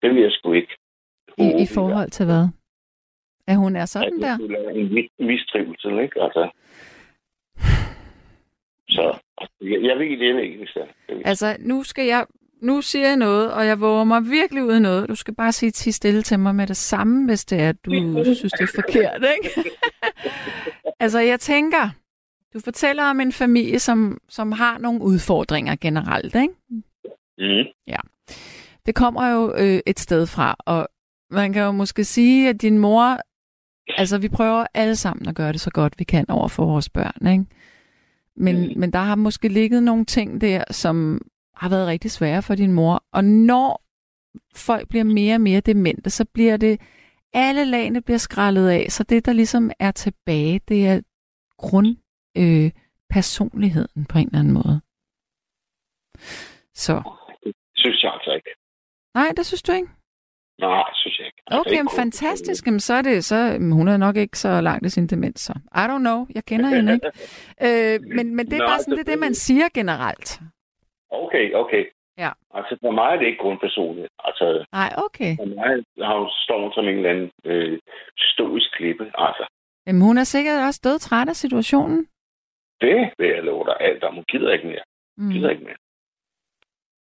[0.02, 0.76] Det vil jeg sgu ikke.
[1.38, 2.48] I, I forhold til hvad?
[3.46, 4.36] At hun er sådan der?
[4.36, 6.22] det være en mistrivsel, ikke?
[6.22, 6.50] Altså.
[8.88, 9.18] Så
[9.60, 10.86] jeg, jeg ved jeg ved ikke, hvis det er.
[11.08, 11.22] Jeg.
[11.24, 12.26] Altså, nu skal jeg...
[12.62, 15.08] Nu siger jeg noget, og jeg våger mig virkelig ud noget.
[15.08, 17.84] Du skal bare sige til stille til mig med det samme, hvis det er, at
[17.84, 17.90] du
[18.24, 19.70] synes, det er forkert, ikke?
[21.04, 21.88] altså, jeg tænker,
[22.54, 26.54] du fortæller om en familie, som, som har nogle udfordringer generelt, ikke?
[27.38, 27.64] Mm.
[28.86, 30.88] Det kommer jo øh, et sted fra, og
[31.30, 33.18] man kan jo måske sige, at din mor...
[33.98, 36.88] Altså, vi prøver alle sammen at gøre det så godt, vi kan over for vores
[36.88, 37.44] børn, ikke?
[38.36, 38.72] Men, Mm.
[38.80, 41.20] men der har måske ligget nogle ting der, som
[41.54, 43.04] har været rigtig svære for din mor.
[43.12, 43.82] Og når
[44.54, 46.80] folk bliver mere og mere demente, så bliver det...
[47.32, 51.00] Alle lagene bliver skrællet af, så det, der ligesom er tilbage, det er
[51.58, 51.96] grund...
[52.38, 52.70] Øh,
[53.10, 54.80] personligheden på en eller anden måde.
[56.74, 57.02] Så.
[57.86, 58.50] Det synes jeg altså ikke.
[59.14, 59.88] Nej, det synes du ikke?
[60.58, 61.42] Nej, det synes jeg ikke.
[61.46, 62.66] Altså, Okay, ikke fantastisk.
[62.66, 65.40] Jamen, så er det, så, jamen, hun er nok ikke så langt i sin demens,
[65.40, 65.52] så.
[65.74, 66.26] I don't know.
[66.34, 67.10] Jeg kender hende ikke.
[67.66, 70.40] Øh, men, men det er Nej, bare sådan, det er det, man siger generelt.
[71.10, 71.84] Okay, okay.
[72.18, 72.30] Ja.
[72.54, 74.08] Altså, for mig er det ikke kun personligt.
[74.24, 75.32] Altså, Nej, okay.
[75.40, 75.72] for mig
[76.08, 77.78] har hun stået som en eller anden øh,
[78.18, 79.04] stoisk klippe.
[79.26, 79.44] Altså,
[79.86, 81.98] Jamen, hun er sikkert også død træt af situationen.
[82.80, 84.14] det vil jeg love dig alt om.
[84.14, 84.84] Hun gider ikke mere.
[85.18, 85.30] Mm.
[85.32, 85.80] gider ikke mere.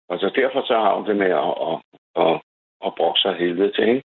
[0.10, 1.76] Og så derfor så har hun det med at, at,
[2.24, 2.42] at,
[2.86, 4.04] at brokke sig helvede til, ikke?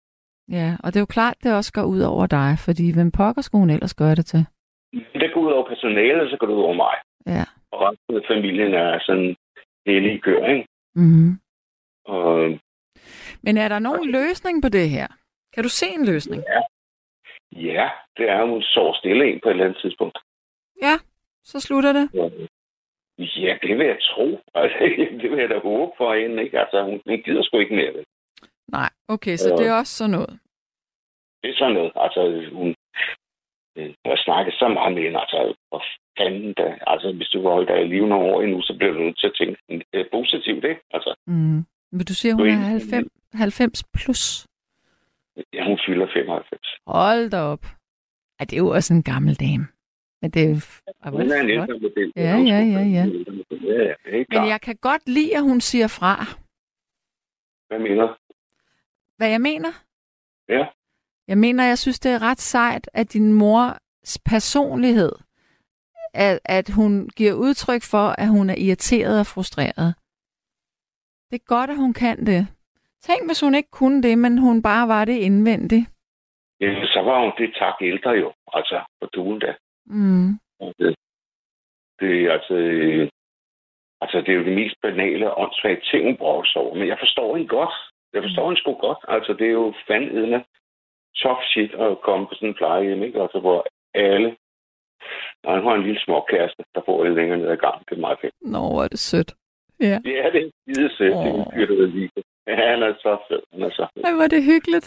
[0.51, 3.43] Ja, og det er jo klart, det også går ud over dig, fordi hvem pokker
[3.43, 4.47] skulle hun ellers gøre det til?
[4.93, 6.97] Det går ud over personalet, så går det ud over mig.
[7.27, 7.45] Ja.
[7.71, 9.37] Og resten af familien er sådan
[9.87, 10.67] hellige køer, ikke?
[10.95, 11.39] Mm-hmm.
[12.05, 12.59] Og
[13.43, 15.07] Men er der nogen løsning på det her?
[15.55, 16.43] Kan du se en løsning?
[17.53, 20.19] ja, det er, at hun så stille en på et eller andet tidspunkt.
[20.83, 20.95] Ja,
[21.45, 22.09] så slutter det.
[22.15, 22.29] Ja,
[23.19, 24.27] det vil jeg tro.
[24.61, 24.79] Altså,
[25.21, 26.61] det vil jeg da håbe for hende, ikke?
[26.61, 27.93] Altså, hun, hun gider sgu ikke mere.
[27.95, 28.05] vel?
[28.69, 30.39] Nej, okay, så det er også sådan noget.
[31.43, 31.93] Det er sådan noget.
[31.97, 32.21] Altså,
[32.53, 32.75] hun,
[33.79, 35.83] øh, jeg snakker så meget med hende, altså, hvor
[36.19, 38.93] fanden da, altså, hvis du vil holde dig i live nogle år endnu, så bliver
[38.93, 40.81] du nødt til at tænke øh, positivt, ikke?
[40.91, 41.61] Altså, Mm.
[41.93, 42.69] Men du siger, hun er er enig?
[42.69, 44.47] 90, 90 plus.
[45.53, 46.61] ja, hun fylder 95.
[46.87, 47.65] Hold da op.
[48.39, 49.67] Ej, det er jo også en gammel dame.
[50.25, 50.43] Men det
[51.03, 51.51] er Hun er en flot.
[51.51, 52.13] ældre model.
[52.17, 53.05] Ja, ja, ja, ja.
[53.69, 56.15] Ja, ja, Men jeg kan godt lide, at hun siger fra.
[57.69, 58.07] Hvad mener?
[59.17, 59.73] Hvad jeg mener?
[60.49, 60.65] Ja.
[61.29, 65.13] Jeg mener, jeg synes, det er ret sejt, at din mors personlighed,
[66.15, 69.95] at, at hun giver udtryk for, at hun er irriteret og frustreret.
[71.31, 72.47] Det er godt, at hun kan det.
[73.03, 75.87] Tænk, hvis hun ikke kunne det, men hun bare var det indvendigt.
[76.61, 79.55] Ja, så var hun det tak ældre jo, altså, på duen da.
[79.87, 80.29] Mm.
[80.79, 80.95] Det,
[82.01, 82.55] det er altså...
[82.55, 83.09] øh,
[84.05, 86.17] Altså, det er jo det mest banale og åndssvage ting, hun
[86.55, 86.75] over.
[86.75, 87.75] Men jeg forstår hende godt.
[88.15, 88.99] Jeg forstår hende sgu godt.
[89.09, 90.45] Altså, det er jo fandme
[91.23, 93.23] tough shit at komme på sådan en plejehjem, ikke?
[93.23, 94.37] Altså, hvor alle...
[95.45, 97.85] Og han har en lille små kæreste, der bor lidt længere ned ad gangen.
[97.89, 98.35] Det er meget fedt.
[98.41, 99.35] Nå, hvor er det sødt.
[99.81, 99.99] Ja.
[100.05, 101.17] Ja, det er skide sødt.
[101.23, 102.11] Det er en lige.
[102.47, 103.43] Ja, han er så fed.
[103.53, 104.05] Han er så fed.
[104.05, 104.87] Ej, hvor er det hyggeligt.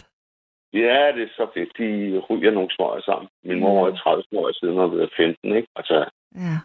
[0.72, 1.72] Ja, det er så fedt.
[1.78, 3.28] De ryger nogle smøger sammen.
[3.44, 5.68] Min mor er 30 smøger siden og ved 15, ikke?
[5.76, 5.98] Altså,
[6.34, 6.58] Ja.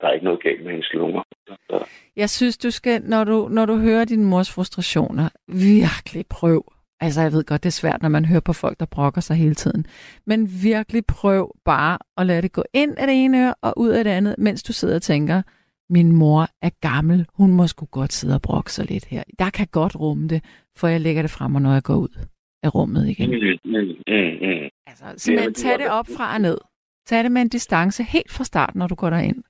[0.00, 1.22] der er ikke noget galt med hendes lunger.
[1.48, 1.84] Så,
[2.16, 6.64] Jeg synes, du skal, når du, når du hører din mors frustrationer, virkelig prøv.
[7.00, 9.36] Altså, jeg ved godt, det er svært, når man hører på folk, der brokker sig
[9.36, 9.86] hele tiden.
[10.26, 13.88] Men virkelig prøv bare at lade det gå ind af det ene øre og ud
[13.88, 15.42] af det andet, mens du sidder og tænker,
[15.90, 19.22] min mor er gammel, hun må sgu godt sidde og brokke sig lidt her.
[19.38, 20.44] Der kan godt rumme det,
[20.76, 22.24] for jeg lægger det frem, når jeg går ud
[22.62, 23.30] af rummet igen.
[23.30, 24.68] mm, mm, mm, mm.
[24.86, 26.58] Altså, simpelthen det tag det op fra og ned.
[27.06, 29.42] Tag det med en distance helt fra start, når du går derind.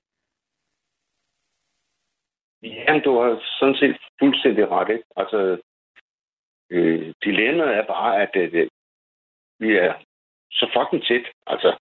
[2.62, 5.04] Ja, du har sådan set fuldstændig ret, ikke?
[5.16, 5.58] Altså,
[6.70, 8.68] øh, dilemmaet er bare, at øh,
[9.58, 9.94] vi er
[10.50, 11.76] så fucking tæt, altså.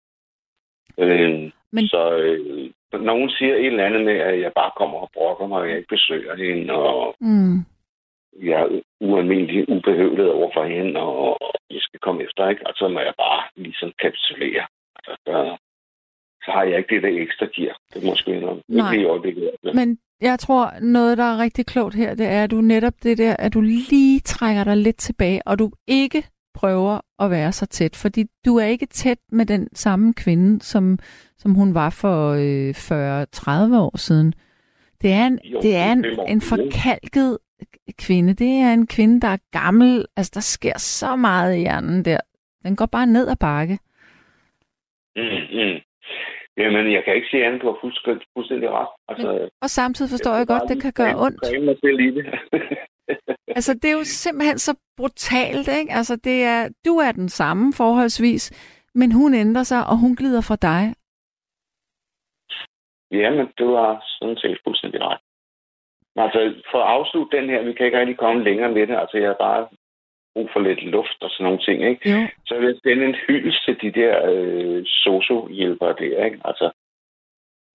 [0.98, 1.88] Øh, Men-.
[1.88, 5.58] Så øh, nogen siger et eller andet med, at jeg bare kommer og brokker mig,
[5.62, 7.58] og jeg ikke besøger hende, og Mm.
[8.50, 11.38] jeg ualmindelig ubehøvlet over for hende, og
[11.69, 12.67] jeg skal komme efter, ikke?
[12.67, 14.63] Altså må jeg bare ligesom kapitulere.
[14.95, 15.57] Altså, der,
[16.43, 17.75] så har jeg ikke det der ekstra gear.
[17.93, 18.62] Det må jeg sgu indrømme.
[18.67, 18.91] Nej.
[18.93, 19.51] Ikke i øjeblikket.
[19.73, 23.17] Men jeg tror, noget, der er rigtig klogt her, det er, at du netop det
[23.17, 27.65] der, at du lige trækker dig lidt tilbage, og du ikke prøver at være så
[27.65, 30.99] tæt, fordi du er ikke tæt med den samme kvinde, som,
[31.38, 32.69] som hun var for øh,
[33.73, 34.33] 40-30 år siden.
[35.01, 37.38] Det er en, Jo, det er en, en forkalket
[38.00, 38.34] kvinde.
[38.34, 40.06] Det er en kvinde, der er gammel.
[40.17, 42.20] Altså, der sker så meget i hjernen der.
[42.63, 43.80] Den går bare ned ad bakke.
[45.15, 45.78] Mm, mm.
[46.58, 48.88] Jamen, jeg kan ikke sige andet, du har fuldstændig, fuldstændig ret.
[49.08, 51.52] Altså, Og samtidig forstår jeg godt, det kan gøre ondt.
[51.54, 52.26] Jeg mig selv i det.
[53.48, 55.93] Altså, det er jo simpelthen så brutalt, ikke?
[55.93, 58.43] Altså, det er, du er den samme forholdsvis,
[58.96, 60.84] men hun ændrer sig, og hun glider fra dig.
[63.12, 65.20] Jamen, du har sådan set fuldstændig ret.
[66.17, 66.39] Altså,
[66.71, 68.95] for at afslutte den her, vi kan ikke rigtig komme længere med det.
[68.95, 69.67] Altså, jeg har bare
[70.34, 72.10] brug for lidt luft og sådan nogle ting, ikke?
[72.12, 72.27] Jo.
[72.47, 76.39] Så vil jeg sende en hyldest til de der øh, socio-hjælpere der, ikke?
[76.45, 76.71] Altså,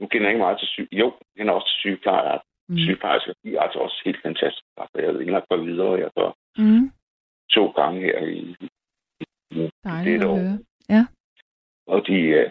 [0.00, 0.88] nu kender jeg ikke meget til syg...
[0.92, 2.38] Jo, jeg kender også til sygeplejer.
[2.68, 2.78] Mm.
[2.78, 4.68] Sygeplejersker, de er altså også helt fantastiske.
[4.76, 6.90] Altså, jeg ikke engang, hvor videre jeg gør Mm.
[7.50, 8.56] to gange her i,
[9.84, 10.36] Dejligt et at år.
[10.90, 11.06] høre.
[11.86, 12.50] og de er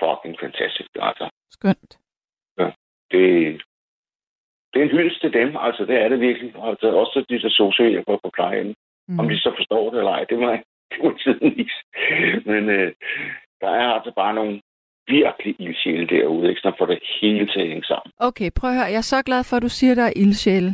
[0.00, 1.02] fucking fantastiske.
[1.02, 1.98] Altså, Skønt.
[3.10, 3.62] det,
[4.72, 6.54] det er en hyldest til dem, altså det er det virkelig.
[6.68, 8.74] Altså, også de der sociohjælpere på plejehjem.
[9.08, 9.18] Mm.
[9.18, 10.50] Om de så forstår det eller ej, det må,
[10.90, 11.80] det må tiden vise.
[12.50, 12.92] Men øh,
[13.60, 14.60] der er altså bare nogle
[15.08, 16.60] virkelig ildsjæle derude, ikke?
[16.60, 18.12] Så får det hele til at hænge sammen.
[18.18, 18.92] Okay, prøv at høre.
[18.94, 20.72] Jeg er så glad for, at du siger, der er ildsjæle.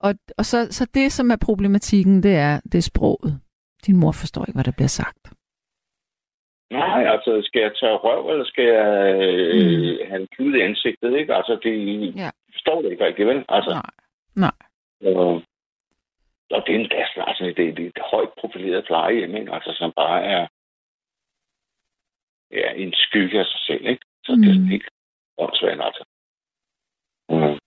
[0.00, 3.32] Og, og så, så det, som er problematikken, det er, det er sproget.
[3.86, 5.22] Din mor forstår ikke, hvad der bliver sagt.
[6.70, 10.08] Nej, altså, skal jeg tage røv, eller skal jeg øh, mm.
[10.08, 11.34] have en i ansigtet, ikke?
[11.34, 11.72] Altså, det
[12.16, 12.30] Ja.
[12.52, 13.44] Forstår det ikke rigtig, vel?
[13.48, 13.90] Altså, Nej.
[14.44, 14.56] Nej.
[15.16, 15.42] Og,
[16.50, 19.52] og det er en gas, altså, det, det er et højt profileret plejehjem, ikke?
[19.54, 20.46] Altså, som bare er
[22.50, 24.04] ja, en skygge af sig selv, ikke?
[24.24, 24.42] Så mm.
[24.42, 24.58] det er Mm.
[24.58, 24.88] sådan helt
[25.38, 26.04] åndssvagt, altså.
[27.28, 27.58] Mm.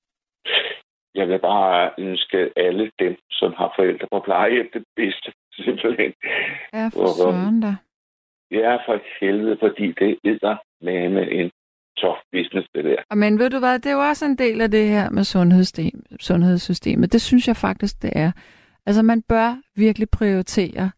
[1.15, 5.33] Jeg vil bare ønske alle dem, som har forældre på plejehjem, det bedste,
[5.65, 6.13] simpelthen.
[6.73, 7.75] Ja, for søren da.
[8.51, 11.51] Ja, for helvede, fordi det æder med en
[12.01, 13.15] tough business, det der.
[13.15, 16.03] Men ved du hvad, det er jo også en del af det her med sundhedssystem,
[16.19, 17.13] sundhedssystemet.
[17.13, 18.31] Det synes jeg faktisk, det er.
[18.85, 20.91] Altså man bør virkelig prioritere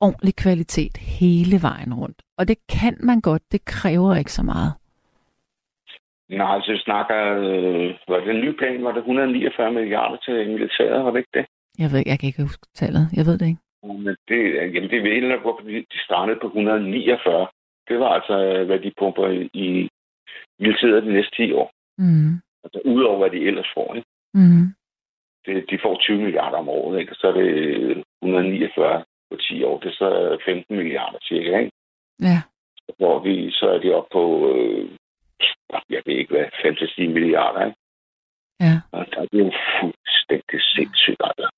[0.00, 2.18] ordentlig kvalitet hele vejen rundt.
[2.38, 4.72] Og det kan man godt, det kræver ikke så meget.
[6.28, 10.50] Nej, altså, vi snakker, øh, var det en ny plan, var det 149 milliarder til
[10.50, 11.46] militæret, var det ikke det?
[11.78, 13.04] Jeg ved, jeg kan ikke huske tallet.
[13.16, 13.62] Jeg ved det ikke.
[13.82, 14.40] Men det,
[14.74, 17.46] jamen, det er vel hvorfor de de startede på 149.
[17.88, 19.88] Det var altså, hvad de pumper i
[20.60, 21.70] militæret de næste 10 år.
[21.98, 22.32] Mm.
[22.64, 23.94] Altså, udover hvad de ellers får.
[23.94, 24.08] Ikke?
[24.34, 24.66] Mm.
[25.46, 27.12] Det, de får 20 milliarder om året, ikke?
[27.12, 29.80] Og så er det 149 på 10 år.
[29.80, 31.72] Det er så 15 milliarder cirka, ikke?
[32.20, 32.38] Ja.
[32.98, 34.24] Hvor vi, så er de oppe på,
[34.54, 34.90] øh,
[35.90, 37.78] jeg ved ikke hvad, 5-10 milliarder, ikke?
[38.60, 38.74] Ja.
[38.92, 41.48] Og der er det jo fuldstændig sindssygt, altså.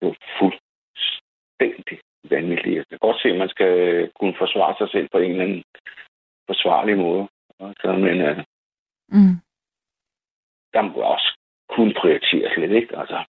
[0.00, 1.98] Det er jo fuldstændig
[2.30, 2.76] vanvittigt.
[2.76, 3.72] Jeg kan godt se, at man skal
[4.18, 5.64] kunne forsvare sig selv på en eller anden
[6.46, 7.28] forsvarlig måde.
[7.60, 8.44] Altså, men uh,
[9.08, 9.36] Mm.
[10.74, 11.38] der må også
[11.68, 12.98] kunne prioriteres lidt, ikke?
[12.98, 13.24] Altså,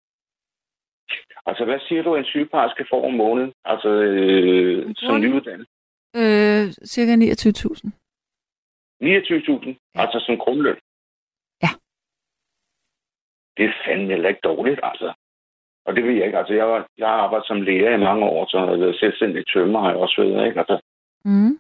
[1.46, 3.54] altså hvad siger du, en sygeplejerske får om måneden?
[3.66, 5.68] Altså, øh, som nyuddannet?
[6.16, 7.92] Øh, cirka 29.000.
[9.02, 10.02] 29.000, Ja.
[10.02, 10.78] altså som grundløn.
[11.64, 11.72] Ja.
[13.58, 15.14] Det er fandme heller ikke dårligt, altså.
[15.86, 16.38] Og det ved jeg ikke.
[16.38, 19.00] Altså, jeg, var, jeg har arbejdet som lærer i mange år, så jeg har været
[19.00, 20.60] selvstændig tømmer, har jeg også været, ikke?
[20.60, 20.80] Altså,
[21.26, 21.60] Mm.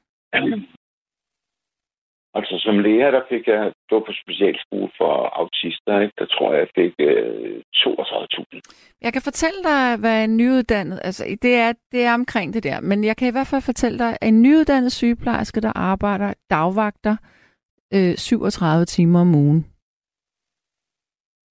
[2.34, 6.14] Altså, som lærer, der fik jeg, det var på specialskole for autister, ikke?
[6.18, 8.60] Der tror jeg, jeg fik øh, 32.000.
[9.02, 12.82] Jeg kan fortælle dig, hvad en nyuddannet, altså det er, det er omkring det der,
[12.82, 17.16] men jeg kan i hvert fald fortælle dig, at en nyuddannet sygeplejerske, der arbejder dagvagter
[17.94, 19.62] øh, 37 timer om ugen,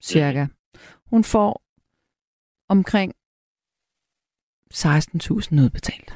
[0.03, 0.47] cirka,
[1.11, 1.62] hun får
[2.68, 3.12] omkring
[4.74, 6.11] 16.000 udbetalt.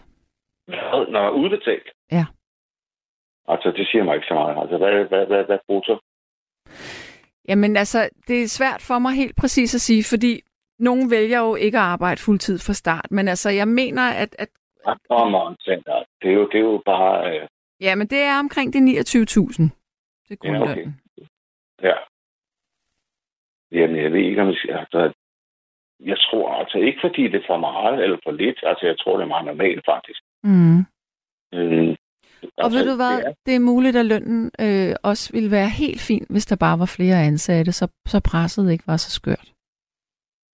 [1.14, 1.88] Når udbetalt?
[2.12, 2.24] Ja.
[3.48, 4.56] Altså, det siger mig ikke så meget.
[4.62, 5.98] Altså, hvad, hvad, hvad, hvad brutto?
[7.48, 10.40] Jamen altså, det er svært for mig helt præcis at sige, fordi
[10.78, 14.48] nogen vælger jo ikke at arbejde fuldtid fra start, men altså, jeg mener, at, at
[15.08, 16.04] Come on, Sander.
[16.22, 17.40] Det er jo, det er jo bare...
[17.40, 17.48] Øh,
[17.80, 18.84] ja, men det er omkring de 29.000.
[20.28, 20.86] Det er Ja, okay.
[21.82, 21.96] Ja.
[23.72, 24.78] Jamen, jeg ved ikke, om jeg.
[24.78, 25.12] Altså,
[26.00, 28.58] jeg tror altså ikke, fordi det er for meget eller for lidt.
[28.62, 30.22] Altså, jeg tror, det er meget normalt, faktisk.
[30.42, 30.84] Mm.
[31.52, 31.96] Mm.
[32.56, 35.68] Og ved du hvad, Det er, det er muligt, at lønnen øh, også ville være
[35.68, 39.48] helt fin, hvis der bare var flere ansatte, så, så presset ikke var så skørt.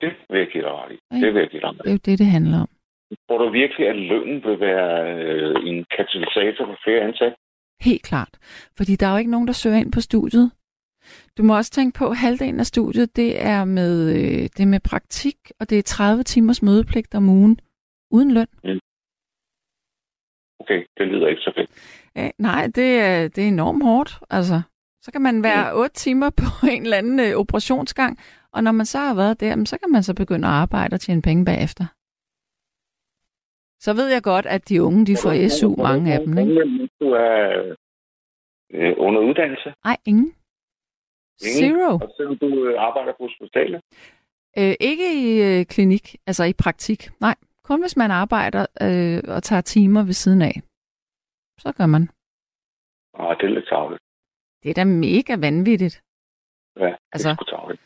[0.00, 0.94] det vil jeg give dig ret i.
[1.14, 1.26] Ikke?
[1.26, 2.68] Det vil jeg give dig Det er jo det, det handler om.
[3.28, 4.90] Tror du virkelig, at lønnen vil være
[5.22, 7.36] øh, en katalysator for flere ansatte?
[7.80, 8.32] Helt klart.
[8.76, 10.50] Fordi der er jo ikke nogen, der søger ind på studiet.
[11.38, 14.66] Du må også tænke på, at halvdelen af studiet, det er med, øh, det er
[14.66, 17.60] med praktik, og det er 30 timers mødepligt om ugen,
[18.10, 18.46] uden løn.
[20.60, 21.70] Okay, det lyder ikke så fedt.
[22.16, 24.18] Ja, nej, det er, det er enormt hårdt.
[24.30, 24.62] Altså,
[25.02, 26.44] så kan man være 8 timer på
[26.76, 28.18] en eller anden øh, operationsgang,
[28.52, 31.00] og når man så har været der, så kan man så begynde at arbejde og
[31.00, 31.84] tjene penge bagefter.
[33.80, 36.88] Så ved jeg godt, at de unge, de får SU, mange af dem, ikke?
[37.00, 37.38] Du er
[38.72, 40.34] øh, under uddannelse, Nej, ingen.
[41.40, 41.94] Zero.
[41.94, 43.80] og selvom du øh, arbejder på hospitalet.
[44.58, 47.10] Øh, ikke i øh, klinik, altså i praktik.
[47.20, 47.34] Nej,
[47.70, 50.54] kun hvis man arbejder øh, og tager timer ved siden af.
[51.62, 52.02] Så gør man.
[53.18, 54.02] Ah, det er lidt tavligt.
[54.62, 56.02] Det er da mega vanvittigt.
[56.80, 57.82] Ja, det Altså- er sgu tavligt.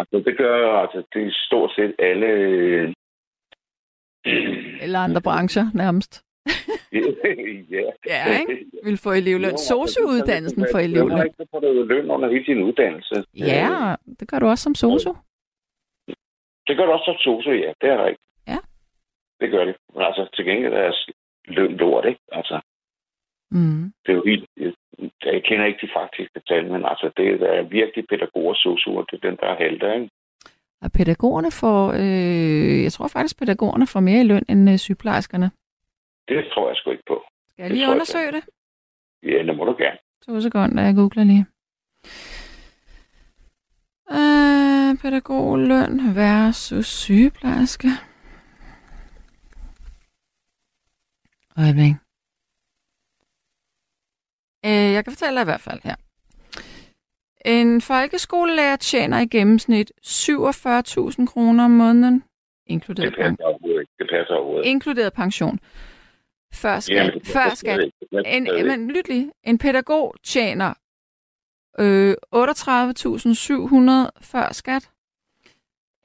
[0.00, 2.26] altså, det gør altså, det er stort set alle...
[2.26, 2.94] øh,
[4.84, 6.12] Eller andre brancher nærmest.
[7.76, 7.84] ja.
[8.06, 8.66] Ja, ikke?
[8.84, 9.58] Vil få elevløn.
[9.58, 11.24] Sosu-uddannelsen for elevløn.
[11.26, 13.24] ikke, så får du løn under hele din uddannelse.
[13.36, 15.12] Ja, det gør du også som sosu.
[16.66, 17.72] Det gør du også som sosu, ja.
[17.80, 18.28] Det er rigtigt.
[19.40, 19.76] Det gør det.
[19.94, 21.08] Men altså, til gengæld er deres
[21.46, 22.20] løn lort, ikke?
[22.32, 22.60] Altså,
[23.50, 23.92] Mm.
[24.06, 24.46] det er jo helt...
[24.56, 24.72] Jeg,
[25.24, 27.26] jeg kender ikke de faktiske tal, men altså, det
[27.56, 29.04] er virkelig pædagoger og sosuer.
[29.04, 30.10] Det er den, der er halter, ikke?
[30.82, 35.50] Og pædagogerne får, øh, jeg tror faktisk, pædagogerne får mere i løn end øh, sygeplejerskerne.
[36.28, 37.22] Det tror jeg sgu ikke på.
[37.50, 38.44] Skal jeg Det lige jeg undersøge det?
[39.22, 39.98] Ja, det må du gerne.
[40.26, 41.46] To sekunder, jeg googler lige.
[44.10, 47.88] Øh, pædagogløn versus sygeplejerske.
[51.62, 51.94] Øjeblik.
[54.66, 55.96] Øh, jeg kan fortælle dig i hvert fald her.
[57.44, 62.24] En folkeskolelærer tjener i gennemsnit 47.000 kroner om måneden,
[62.66, 63.92] inkluderet, Det passer overhovedet ikke.
[63.98, 65.60] Det passer overhovedet inkluderet pension.
[66.54, 66.96] Før skat.
[66.96, 67.90] Jamen, det før skat.
[68.26, 69.32] En, men lyt lige.
[69.44, 70.74] En pædagog tjener
[71.78, 74.90] øh, 38.700 før skat.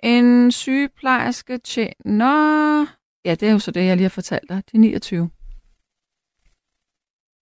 [0.03, 2.85] En sygeplejerske tjener...
[3.25, 4.63] Ja, det er jo så det, jeg lige har fortalt dig.
[4.65, 5.29] Det er 29.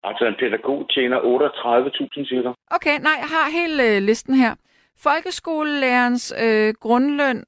[0.05, 2.49] Altså, en pædagog tjener 38.000 cirka.
[2.71, 4.55] Okay, nej, jeg har hele øh, listen her.
[4.99, 7.39] Folkeskolelærerens øh, grundløn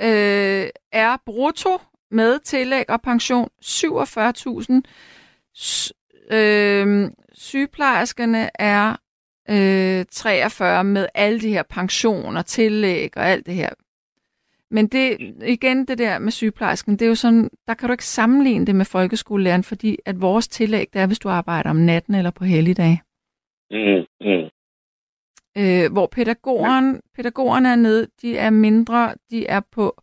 [0.00, 1.70] øh, er brutto
[2.10, 4.80] med tillæg og pension 47.000.
[5.56, 5.92] S-
[6.32, 8.96] øh, sygeplejerskerne er
[9.50, 13.70] øh, 43 med alle de her pensioner, tillæg og alt det her.
[14.70, 18.04] Men det, igen det der med sygeplejersken, det er jo sådan, der kan du ikke
[18.04, 22.14] sammenligne det med folkeskolelæreren, fordi at vores tillæg, det er, hvis du arbejder om natten
[22.14, 23.00] eller på helligdag.
[23.70, 24.48] Mm, mm.
[25.58, 29.96] Øh, hvor pædagogen, pædagogerne er nede, de er mindre, de er på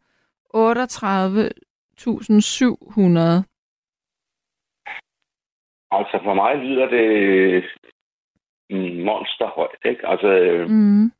[0.55, 3.43] 38.700.
[5.97, 7.64] Altså for mig lyder det
[9.05, 10.07] monsterhøjt, ikke?
[10.07, 10.28] Altså,
[10.70, 11.11] Mm.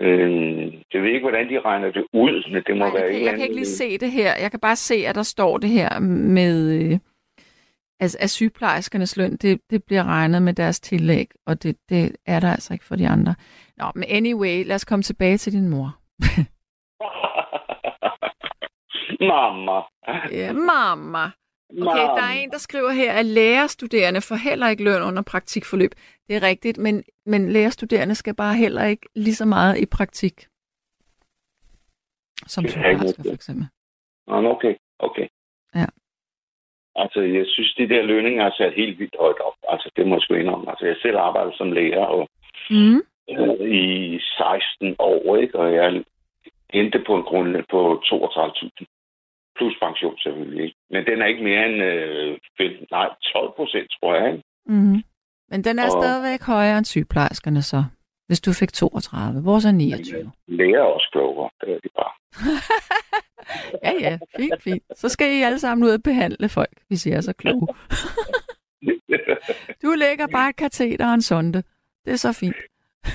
[0.00, 3.14] Øh, jeg ved ikke, hvordan de regner det ud, men det må Nej, være jeg,
[3.14, 4.32] eller jeg kan ikke lige se det her.
[4.40, 5.98] Jeg kan bare se, at der står det her
[6.38, 6.98] med, øh,
[8.00, 12.40] altså, at sygeplejerskernes løn, det, det bliver regnet med deres tillæg, og det, det er
[12.40, 13.34] der altså ikke for de andre.
[13.76, 15.98] Nå, men anyway, lad os komme tilbage til din mor.
[19.20, 19.80] Mamma.
[20.32, 21.30] Ja, mamma.
[21.70, 25.90] Okay, der er en, der skriver her, at lærerstuderende får heller ikke løn under praktikforløb.
[26.28, 30.46] Det er rigtigt, men, men lærerstuderende skal bare heller ikke lige så meget i praktik.
[32.46, 33.66] Som er sygeplejersker for eksempel.
[34.26, 35.26] Okay, okay.
[35.74, 35.86] Ja.
[36.96, 39.54] Altså, jeg synes, de der lønninger er sat helt vildt højt op.
[39.68, 40.70] Altså, det må jeg sgu indrømme.
[40.70, 42.28] Altså, jeg selv arbejder som lærer og,
[42.70, 42.96] Mm.
[43.30, 45.58] øh, i 16 år, ikke?
[45.58, 46.04] Og jeg
[46.70, 48.86] endte på en grundlag på 32.000.
[49.56, 50.76] Plus pension selvfølgelig, ikke?
[50.90, 54.44] Men den er ikke mere end øh, 15, nej, 12 procent, tror jeg, ikke?
[54.66, 55.02] Mm.
[55.50, 57.84] Men den er Og- stadigvæk højere end sygeplejerskerne så,
[58.26, 59.42] hvis du fik 32.
[59.44, 60.32] Vores er 29.
[60.48, 62.12] Lærer er også klogere, det er de bare.
[63.82, 64.82] Ja, ja, fint, fint.
[64.94, 67.66] Så skal I alle sammen ud og behandle folk, hvis I er så kloge.
[69.82, 71.62] Du lægger bare et kateter og en sonde.
[72.04, 72.56] Det er så fint.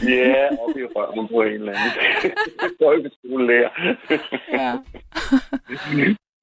[0.04, 1.92] Ja, op i røven på en eller anden.
[2.84, 3.96] Folkeskolelærer.
[4.52, 4.74] Ja.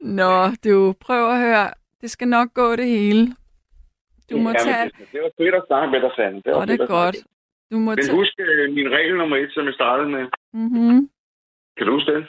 [0.01, 1.71] Nå, du prøv at høre.
[2.01, 3.27] Det skal nok gå det hele.
[4.31, 4.85] Du må Jamen, tage...
[4.85, 6.43] det, det var fedt at snakke med dig, Sande.
[6.43, 7.17] Det var Og det er godt.
[7.73, 8.17] Du må Men tage...
[8.17, 10.25] husk øh, min regel nummer et, som jeg startede med.
[10.53, 11.11] Mm-hmm.
[11.77, 12.25] Kan du huske den?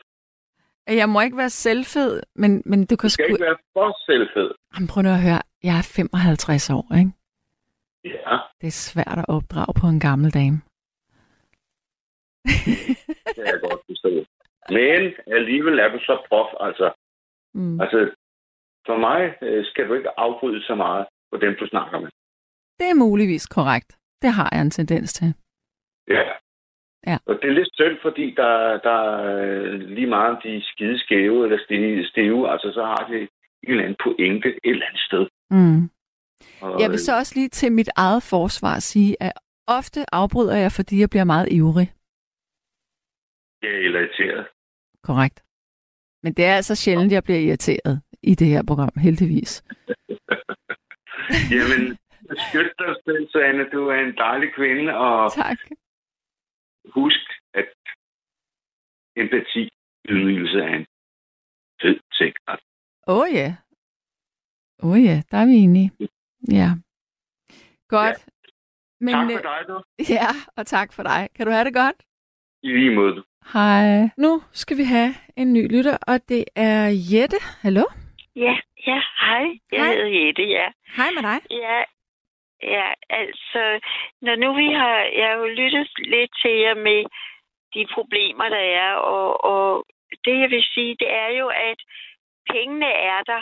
[0.87, 3.33] Jeg må ikke være selvfed, men, men du kan Du skal sgu...
[3.33, 4.51] ikke være for selvfed.
[4.75, 5.41] Jamen, prøv nu at høre.
[5.63, 7.11] Jeg er 55 år, ikke?
[8.05, 10.61] Ja, Det er svært at opdrage på en gammel dame.
[12.45, 14.09] det jeg godt forstå.
[14.69, 15.01] Men
[15.37, 16.87] alligevel er du så prof, altså.
[17.57, 17.81] Mm.
[17.81, 17.99] Altså,
[18.87, 22.09] for mig øh, skal du ikke afbryde så meget på dem, du snakker med.
[22.79, 23.91] Det er muligvis korrekt.
[24.21, 25.33] Det har jeg en tendens til.
[26.07, 26.23] Ja.
[27.07, 27.17] Ja.
[27.25, 28.53] Og det er lidt synd, fordi der,
[28.87, 28.99] der
[29.29, 31.59] er lige meget om de er skide skæve eller
[32.11, 33.27] stive, altså så har de en
[33.63, 35.27] eller anden pointe et eller andet sted.
[35.51, 35.81] Mm.
[36.61, 39.33] Og, Jeg vil så også lige til mit eget forsvar sige, at
[39.67, 41.89] ofte afbryder jeg, fordi jeg bliver meget ivrig.
[43.61, 44.47] Jeg er irriteret.
[45.03, 45.46] Korrekt.
[46.23, 49.63] Men det er altså sjældent, jeg bliver irriteret i det her program, heldigvis.
[51.55, 51.97] Jamen,
[52.47, 53.69] skyld dig selv, Sanne.
[53.69, 55.57] Du er en dejlig kvinde, og Tak.
[56.93, 57.69] husk, at
[59.15, 59.69] empati,
[60.09, 60.85] ydmygelse er en
[61.81, 62.33] fed ting.
[63.07, 63.55] Åh oh, ja.
[64.83, 65.91] Åh oh, ja, der er vi enige.
[66.51, 66.69] Ja.
[67.89, 68.29] Godt.
[68.99, 69.83] Men, tak øh, for dig, du.
[70.17, 71.29] Ja, og tak for dig.
[71.35, 71.95] Kan du have det godt?
[72.63, 73.23] I lige måde.
[73.53, 74.09] Hej.
[74.17, 76.81] Nu skal vi have en ny lytter, og det er
[77.11, 77.39] Jette.
[77.61, 77.83] Hallo?
[78.35, 78.55] Ja,
[78.87, 79.45] ja, hej.
[79.71, 79.93] Jeg Hej.
[79.93, 80.67] hedder Jette, ja.
[80.97, 81.39] Hej med dig.
[81.51, 81.79] Ja,
[82.75, 83.63] ja, altså,
[84.21, 87.03] når nu vi har, jeg har jo lyttet lidt til jer med
[87.73, 89.85] de problemer, der er, og, og
[90.25, 91.79] det jeg vil sige, det er jo, at
[92.51, 93.41] pengene er der,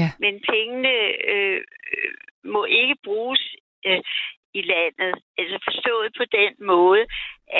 [0.00, 0.08] Ja.
[0.18, 0.94] men pengene
[1.32, 1.60] øh,
[1.96, 2.12] øh,
[2.44, 3.42] må ikke bruges
[3.86, 4.00] øh,
[4.54, 5.14] i landet.
[5.38, 7.04] Altså forstået på den måde,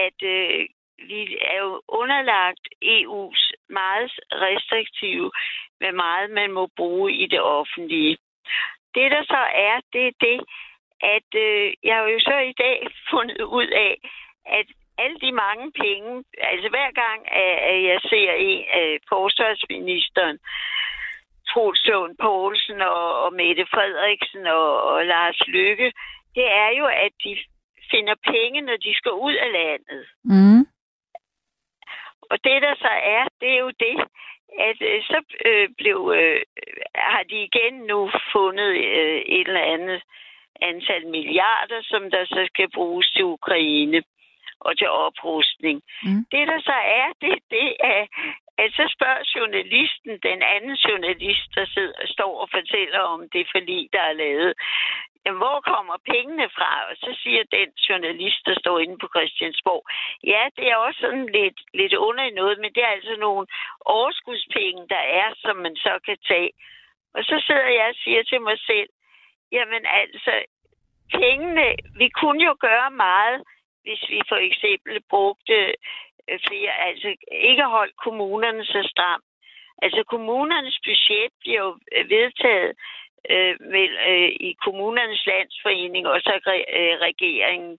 [0.05, 0.67] at øh,
[1.07, 5.31] vi er jo underlagt EU's meget restriktive,
[5.79, 8.17] hvad meget man må bruge i det offentlige.
[8.95, 10.41] Det, der så er, det er det,
[11.17, 12.79] at øh, jeg har jo så i dag
[13.11, 13.95] fundet ud af,
[14.47, 14.67] at
[14.99, 20.39] alle de mange penge, altså hver gang, at, jeg ser en af forsvarsministeren,
[21.49, 25.93] Troels Lund Poulsen og, og Mette Frederiksen og, og Lars Lykke,
[26.35, 27.33] det er jo, at de
[27.91, 30.05] finder penge, når de skal ud af landet.
[30.25, 30.63] Mm.
[32.31, 33.97] Og det, der så er, det er jo det,
[34.59, 36.41] at øh, så øh, blev, øh,
[36.95, 40.03] har de igen nu fundet øh, et eller andet
[40.63, 44.03] antal milliarder, som der så skal bruges til Ukraine
[44.61, 45.83] og til oprustning.
[46.03, 46.25] Mm.
[46.33, 48.07] Det, der så er, det, det er,
[48.59, 53.89] at så spørger journalisten, den anden journalist, der sidder, står og fortæller om det forlig,
[53.93, 54.55] der er lavet,
[55.25, 56.73] jamen, hvor kommer pengene fra?
[56.91, 59.83] Og så siger den journalist, der står inde på Christiansborg,
[60.25, 63.47] ja, det er også sådan lidt, lidt under i noget, men det er altså nogle
[63.81, 66.51] overskudspenge, der er, som man så kan tage.
[67.15, 68.89] Og så sidder jeg og siger til mig selv,
[69.53, 70.33] jamen altså,
[71.13, 71.67] pengene,
[72.01, 73.43] vi kunne jo gøre meget,
[73.83, 75.75] hvis vi for eksempel brugte
[76.31, 79.25] Øh, flere, altså ikke holdt kommunerne så stramt.
[79.83, 82.73] Altså kommunernes budget bliver jo øh, vedtaget
[83.31, 86.35] øh, med, øh, i kommunernes landsforening og så
[86.79, 87.79] øh, regeringen.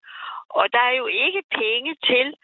[0.50, 2.36] Og der er jo ikke penge til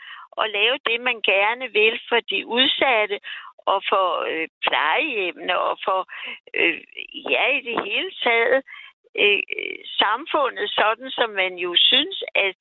[0.41, 3.19] at lave det, man gerne vil for de udsatte
[3.65, 5.99] og for øh, plejehjemmene og for,
[6.53, 6.81] øh,
[7.31, 8.63] ja, i det hele taget,
[9.23, 9.41] øh,
[10.01, 12.55] samfundet, sådan som man jo synes, at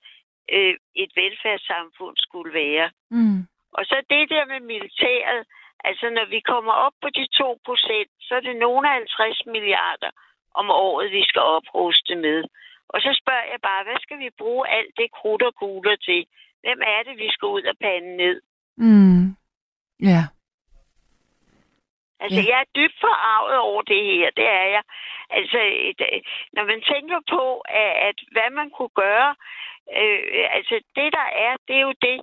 [0.57, 2.91] øh, et velfærdssamfund skulle være.
[3.11, 3.41] Mm.
[3.77, 5.41] Og så det der med militæret,
[5.89, 9.47] altså når vi kommer op på de 2 procent, så er det nogle af 50
[9.47, 10.11] milliarder
[10.61, 12.45] om året, vi skal opruste med.
[12.89, 16.21] Og så spørger jeg bare, hvad skal vi bruge alt det krudt og kugler til?
[16.65, 18.37] Hvem er det, vi skal ud og pande ned?
[18.77, 19.25] Mm.
[20.11, 20.23] Ja.
[22.21, 22.47] Altså, Ja.
[22.51, 24.31] jeg er dybt forarvet over det her.
[24.31, 24.83] Det er jeg.
[25.31, 25.59] Altså,
[26.53, 29.35] når man tænker på, at, at hvad man kunne gøre,
[30.01, 32.19] øh, altså det der er, det er jo det,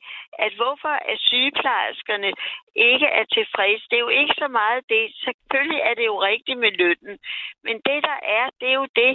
[0.45, 2.31] at hvorfor er sygeplejerskerne
[2.75, 3.85] ikke er tilfredse.
[3.89, 5.03] Det er jo ikke så meget det.
[5.25, 7.19] Selvfølgelig er det jo rigtigt med lønnen.
[7.63, 9.11] Men det der er, det er jo det,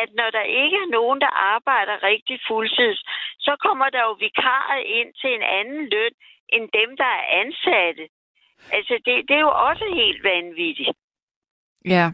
[0.00, 3.00] at når der ikke er nogen, der arbejder rigtig fuldtids,
[3.46, 6.14] så kommer der jo vikarer ind til en anden løn,
[6.48, 8.08] end dem, der er ansatte.
[8.72, 10.90] Altså, det, det er jo også helt vanvittigt.
[11.84, 12.10] Ja,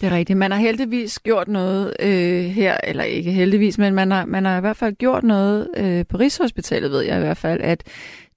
[0.00, 0.36] det er rigtigt.
[0.38, 4.58] Man har heldigvis gjort noget øh, her, eller ikke heldigvis, men man har, man har
[4.58, 7.84] i hvert fald gjort noget øh, på Rigshospitalet, ved jeg i hvert fald, at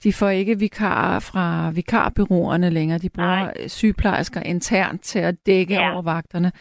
[0.04, 3.00] de får ikke vikarer fra vikarbyråerne længere.
[3.00, 3.68] De bruger Nej.
[3.68, 5.94] sygeplejersker internt til at dække Ja.
[5.94, 6.52] over vagterne.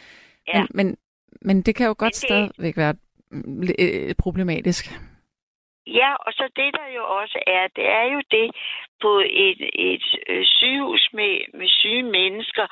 [0.55, 0.61] Ja.
[0.61, 0.97] Men, men,
[1.43, 2.95] men det kan jo godt det- stadigvæk være
[3.31, 5.01] mm, øh, problematisk.
[5.87, 8.51] Ja, og så det der jo også er, det er jo det
[9.01, 12.66] på et, et øh, sygehus med, med syge mennesker,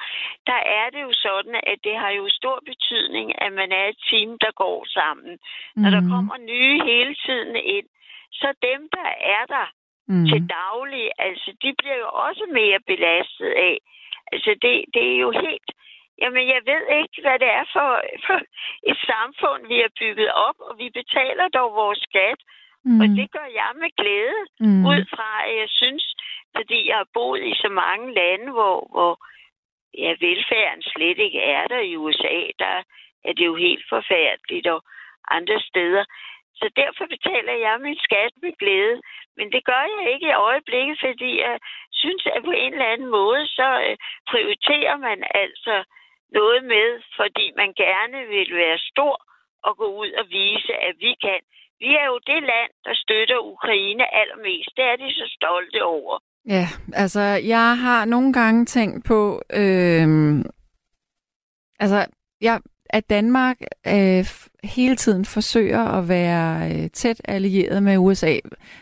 [0.47, 3.99] der er det jo sådan, at det har jo stor betydning, at man er et
[4.11, 5.33] team, der går sammen.
[5.77, 5.83] Mm.
[5.83, 6.11] Når der Mhm.
[6.11, 7.87] kommer nye hele tiden ind,
[8.33, 9.67] så dem, der er der
[10.09, 10.27] mm.
[10.29, 13.79] til daglig, altså de bliver jo også mere belastet af.
[14.33, 15.71] Altså det, det er jo helt...
[16.23, 17.91] Jamen, jeg ved ikke, hvad det er for,
[18.27, 18.39] for
[18.91, 22.41] et samfund, vi har bygget op, og vi betaler dog vores skat,
[22.85, 23.01] mm.
[23.01, 24.85] og det gør jeg med glæde, mm.
[24.93, 26.05] ud fra, at jeg synes,
[26.57, 29.13] fordi jeg har boet i så mange lande, hvor, hvor
[30.03, 32.83] ja, velfærden slet ikke er der i USA, der
[33.25, 34.81] er det jo helt forfærdeligt, og
[35.31, 36.05] andre steder.
[36.55, 39.01] Så derfor betaler jeg min skat med glæde.
[39.37, 41.59] Men det gør jeg ikke i øjeblikket, fordi jeg
[41.93, 43.97] synes, at på en eller anden måde, så øh,
[44.31, 45.85] prioriterer man altså
[46.33, 49.17] noget med, fordi man gerne vil være stor
[49.63, 51.41] og gå ud og vise, at vi kan.
[51.85, 54.71] Vi er jo det land, der støtter Ukraine allermest.
[54.77, 56.19] Det er de så stolte over.
[56.49, 57.21] Ja, altså
[57.55, 60.09] jeg har nogle gange tænkt på, øh,
[61.81, 62.07] altså
[62.41, 62.61] jeg,
[62.91, 63.57] at Danmark
[63.87, 64.25] øh,
[64.65, 68.27] hele tiden forsøger at være øh, tæt allieret med USA.
[68.27, 68.41] Jeg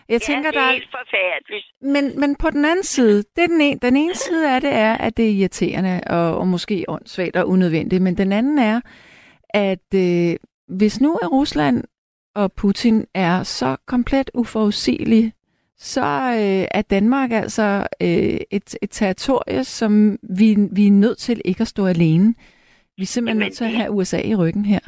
[0.09, 1.67] Ja, tænker, det der er er, helt forfærdeligt.
[1.81, 4.73] men, men på den anden side, det er den, ene, den ene side af det
[4.73, 8.81] er, at det er irriterende og, og måske åndssvagt og unødvendigt, men den anden er,
[9.51, 10.37] at øh,
[10.79, 11.85] hvis nu er Rusland
[12.43, 15.33] og Putin er så komplet uforudsigelig,
[15.77, 16.01] så
[16.41, 19.93] øh, er Danmark altså øh, et, et territorie, som
[20.39, 22.35] vi, vi er nødt til ikke at stå alene.
[22.97, 24.81] Vi er simpelthen Jamen, nødt til at have USA i ryggen her.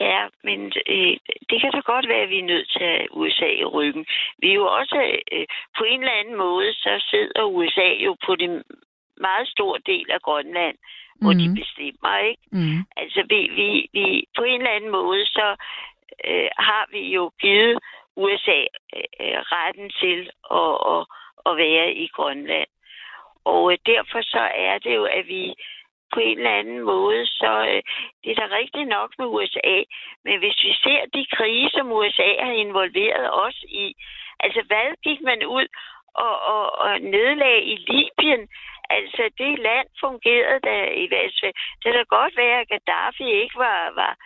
[0.00, 0.60] Ja, men
[0.94, 1.16] øh,
[1.50, 4.04] det kan da godt være, at vi er nødt til at have USA i ryggen.
[4.38, 4.98] Vi er jo også,
[5.32, 5.46] øh,
[5.78, 8.52] på en eller anden måde, så sidder USA jo på den
[9.26, 11.20] meget stor del af Grønland, mm.
[11.22, 11.56] hvor de Mhm.
[11.60, 12.42] bestemmer, ikke?
[12.52, 12.78] Mm.
[12.96, 14.04] Altså, vi, vi, vi,
[14.36, 15.46] på en eller anden måde, så
[16.24, 17.78] øh, har vi jo givet
[18.16, 18.60] USA
[18.96, 21.02] øh, retten til at, at,
[21.48, 22.70] at være i Grønland.
[23.44, 25.54] Og øh, derfor så er det jo, at vi
[26.12, 27.82] på en eller anden måde, så øh,
[28.22, 29.76] det er da rigtigt nok med USA.
[30.24, 33.94] Men hvis vi ser de krige, som USA har involveret os i,
[34.40, 35.66] altså hvad gik man ud
[36.14, 38.48] og, og, og nedlag i Libyen?
[38.90, 41.54] Altså det land fungerede da i hvert fald.
[41.82, 44.16] Det kan da godt være, at Gaddafi ikke var, var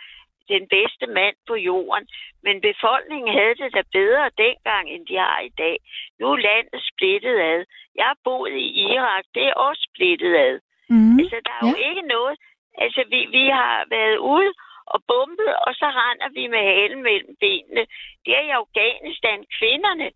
[0.53, 2.07] den bedste mand på jorden,
[2.43, 5.77] men befolkningen havde det da bedre dengang, end de har i dag.
[6.19, 7.65] Nu er landet splittet ad.
[7.95, 10.59] Jeg har boet i Irak, det er også splittet ad.
[10.89, 11.19] Mm.
[11.19, 12.35] Altså, der er jo ikke noget...
[12.77, 14.51] Altså, vi, vi har været ude
[14.93, 17.83] og bombet, og så render vi med halen mellem benene.
[18.25, 20.09] Det er i Afghanistan kvinderne.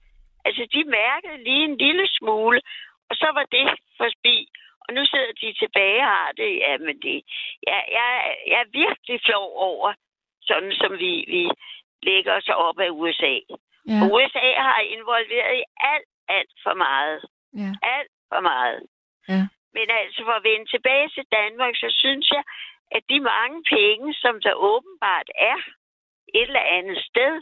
[0.46, 2.62] Altså, de mærkede lige en lille smule,
[3.10, 3.68] og så var det
[3.98, 4.38] forbi.
[4.86, 6.52] Og nu sidder de tilbage og har det.
[6.66, 7.16] Jamen, det,
[7.68, 8.10] jeg, jeg,
[8.52, 9.94] jeg er virkelig flov over,
[10.52, 11.44] sådan som vi, vi
[12.10, 13.34] lægger os op af USA.
[13.90, 17.20] Ja, Og USA har involveret i alt, alt for meget.
[17.62, 18.80] ja, Alt for meget.
[19.32, 19.42] ja.
[19.78, 22.44] Men altså for at vende tilbage til Danmark, så synes jeg,
[22.96, 25.58] at de mange penge, som der åbenbart er
[26.40, 27.34] et eller andet sted,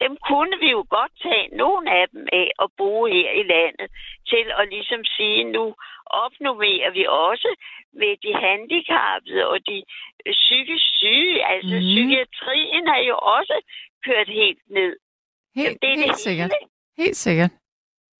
[0.00, 3.88] dem kunne vi jo godt tage nogle af dem af og bruge her i landet
[4.30, 5.74] til at ligesom sige, nu
[6.06, 7.50] opnummerer vi også
[7.92, 9.82] med de handicappede og de
[10.26, 11.46] øh, psykisk syge.
[11.52, 11.86] Altså mm.
[11.92, 13.56] psykiatrien er jo også
[14.04, 14.96] kørt helt ned.
[15.56, 16.50] Helt, det er det helt sikkert.
[16.60, 16.70] hele.
[17.04, 17.50] Helt sikkert.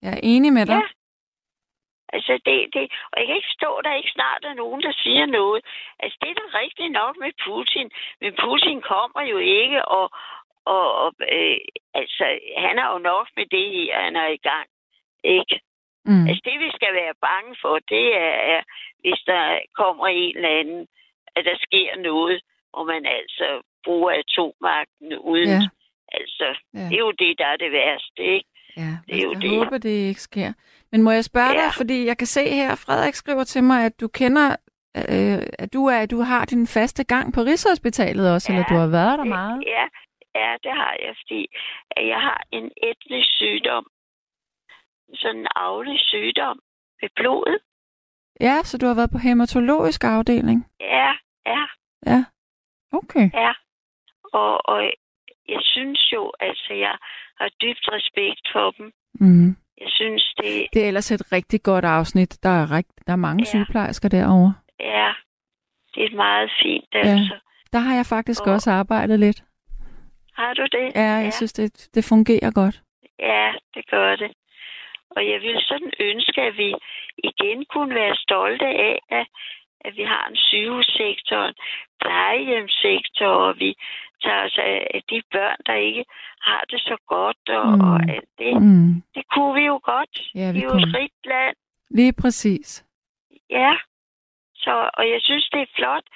[0.02, 0.74] Jeg er enig med dig.
[0.74, 0.82] Ja.
[2.16, 5.26] Altså, det, det, og jeg kan ikke at der ikke snart er nogen, der siger
[5.26, 5.60] noget.
[6.02, 10.06] Altså, det er da rigtigt nok med Putin, men Putin kommer jo ikke, og,
[10.74, 11.58] og, og øh,
[12.00, 12.24] altså,
[12.64, 14.68] han er jo nok med det her, han er i gang.
[15.36, 15.56] Ikke?
[16.08, 16.26] Mm.
[16.28, 18.60] Altså, det vi skal være bange for, det er,
[19.02, 19.42] hvis der
[19.80, 20.86] kommer en eller anden,
[21.36, 22.40] at der sker noget,
[22.70, 23.46] hvor man altså
[23.84, 25.48] bruger atommagten uden.
[25.48, 25.62] Ja.
[26.12, 26.78] Altså, Ja.
[26.88, 28.48] det er jo det, der er det værste, ikke?
[28.76, 29.50] Ja, Det er jo jeg det.
[29.58, 30.52] håber, det ikke sker.
[30.92, 31.60] Men må jeg spørge Ja.
[31.64, 34.56] dig, fordi jeg kan se her, Frederik skriver til mig, at du kender,
[34.96, 38.56] øh, at du, er, du har din faste gang på Rigshospitalet også, Ja.
[38.58, 39.62] eller du har været der meget.
[39.66, 39.84] Ja,
[40.38, 41.40] ja, det har jeg, fordi
[42.12, 43.84] jeg har en etnisk sygdom.
[45.14, 46.58] Sådan en arvelig sygdom
[47.02, 47.58] med blodet.
[48.40, 50.66] Ja, så du har været på hematologisk afdeling.
[50.80, 51.12] Ja,
[51.46, 51.64] ja,
[52.06, 52.24] Ja.
[52.92, 53.30] Okay.
[53.34, 53.52] ja.
[54.32, 54.82] Og, og
[55.48, 56.96] jeg synes jo, altså, jeg
[57.40, 58.92] har dybt respekt for dem.
[59.20, 59.48] Mm.
[59.80, 62.38] Jeg synes, det Det er ellers et rigtig godt afsnit.
[62.42, 63.44] Der er, rigt, der er mange Ja.
[63.50, 64.54] sygeplejersker derovre.
[64.80, 65.12] er,
[65.94, 67.38] det er meget fint, altså.
[67.72, 69.42] Der har jeg faktisk Og- også arbejdet lidt.
[70.36, 70.86] Har du det?
[70.94, 71.30] Ja, jeg Ja.
[71.30, 72.76] synes, det, det fungerer godt.
[73.18, 74.30] Ja, det gør det.
[75.10, 76.74] Og jeg vil sådan ønske, at vi
[77.24, 79.26] igen kunne være stolte af, at,
[79.80, 81.54] at vi har en sygehussektor, en
[82.00, 83.74] plejehjemssektor, og vi
[84.22, 84.58] tager os
[84.94, 86.04] af de børn, der ikke
[86.40, 87.80] har det så godt, og, Mm.
[87.88, 88.62] og alt det.
[88.62, 89.02] Mm.
[89.14, 90.14] Det kunne vi jo godt.
[90.34, 91.56] Ja, vi vi er jo et rigt land.
[91.90, 92.84] Lige præcis.
[93.50, 93.74] Ja.
[94.54, 96.06] Så, og jeg synes, det er flot,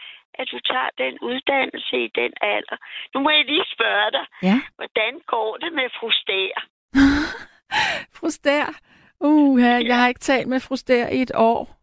[0.40, 2.76] at du tager den uddannelse i den alder.
[3.14, 4.56] Nu må jeg lige spørge dig, Ja.
[4.76, 6.54] hvordan går det med fru Stær?
[8.16, 8.66] fru Stær.
[9.20, 11.76] Uh, jeg har ikke talt med fru Stær i et år.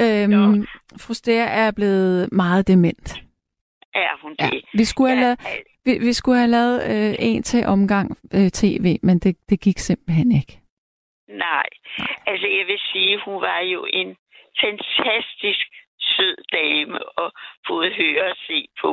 [0.00, 0.64] Øhm, Nå.
[1.00, 3.06] fru Stær er blevet meget dement.
[3.94, 4.46] Er hun Ja.
[4.52, 4.64] det?
[4.74, 5.38] Vi skulle have Ja, lavet,
[5.84, 9.78] vi, vi skulle have lavet øh, en til omgang øh, tv, men det, det gik
[9.78, 10.58] simpelthen ikke.
[11.28, 11.66] Nej.
[12.26, 14.16] Altså, jeg vil sige, hun var jo en
[14.60, 15.64] fantastisk
[16.16, 17.28] sød dame at
[17.68, 18.92] både høre og se på.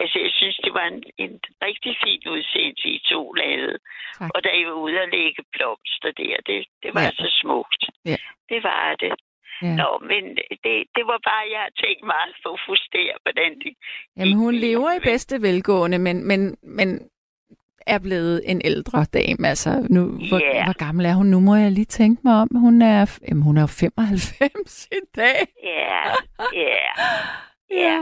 [0.00, 1.34] Altså, jeg synes, det var en, en
[1.66, 3.78] rigtig fin udsendelse, I to lavede.
[4.18, 4.30] Tak.
[4.34, 7.10] Og da I var ude at lægge blomster der, det, det var Ja.
[7.22, 7.82] så smukt.
[8.10, 8.16] Ja.
[8.52, 9.14] Det var det.
[9.62, 9.74] Ja.
[9.80, 10.22] Nå, men
[10.64, 13.72] det, det var bare, jeg har tænkt meget på Fuster, hvordan det
[14.16, 16.88] Jamen, hun lever i bedste velgående, men, men, men
[17.86, 19.48] er blevet en ældre dame.
[19.48, 20.64] Altså, nu, hvor, Ja.
[20.64, 21.26] hvor gammel er hun?
[21.26, 22.48] Nu må jeg lige tænke mig om.
[22.54, 25.38] Hun er, jamen, hun er jo 95 i dag.
[25.62, 26.02] Ja,
[26.52, 26.86] ja,
[27.70, 27.98] ja.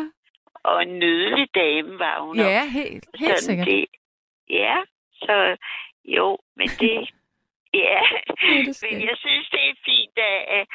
[0.64, 2.50] Og en nydelig dame var hun også.
[2.50, 3.66] Ja, helt, helt sikkert.
[3.66, 3.84] Det,
[4.50, 4.76] ja,
[5.14, 5.56] så
[6.04, 7.10] jo, men det...
[7.74, 8.00] Ja,
[8.40, 9.08] det men jeg.
[9.08, 10.66] jeg synes, det er fint, at, at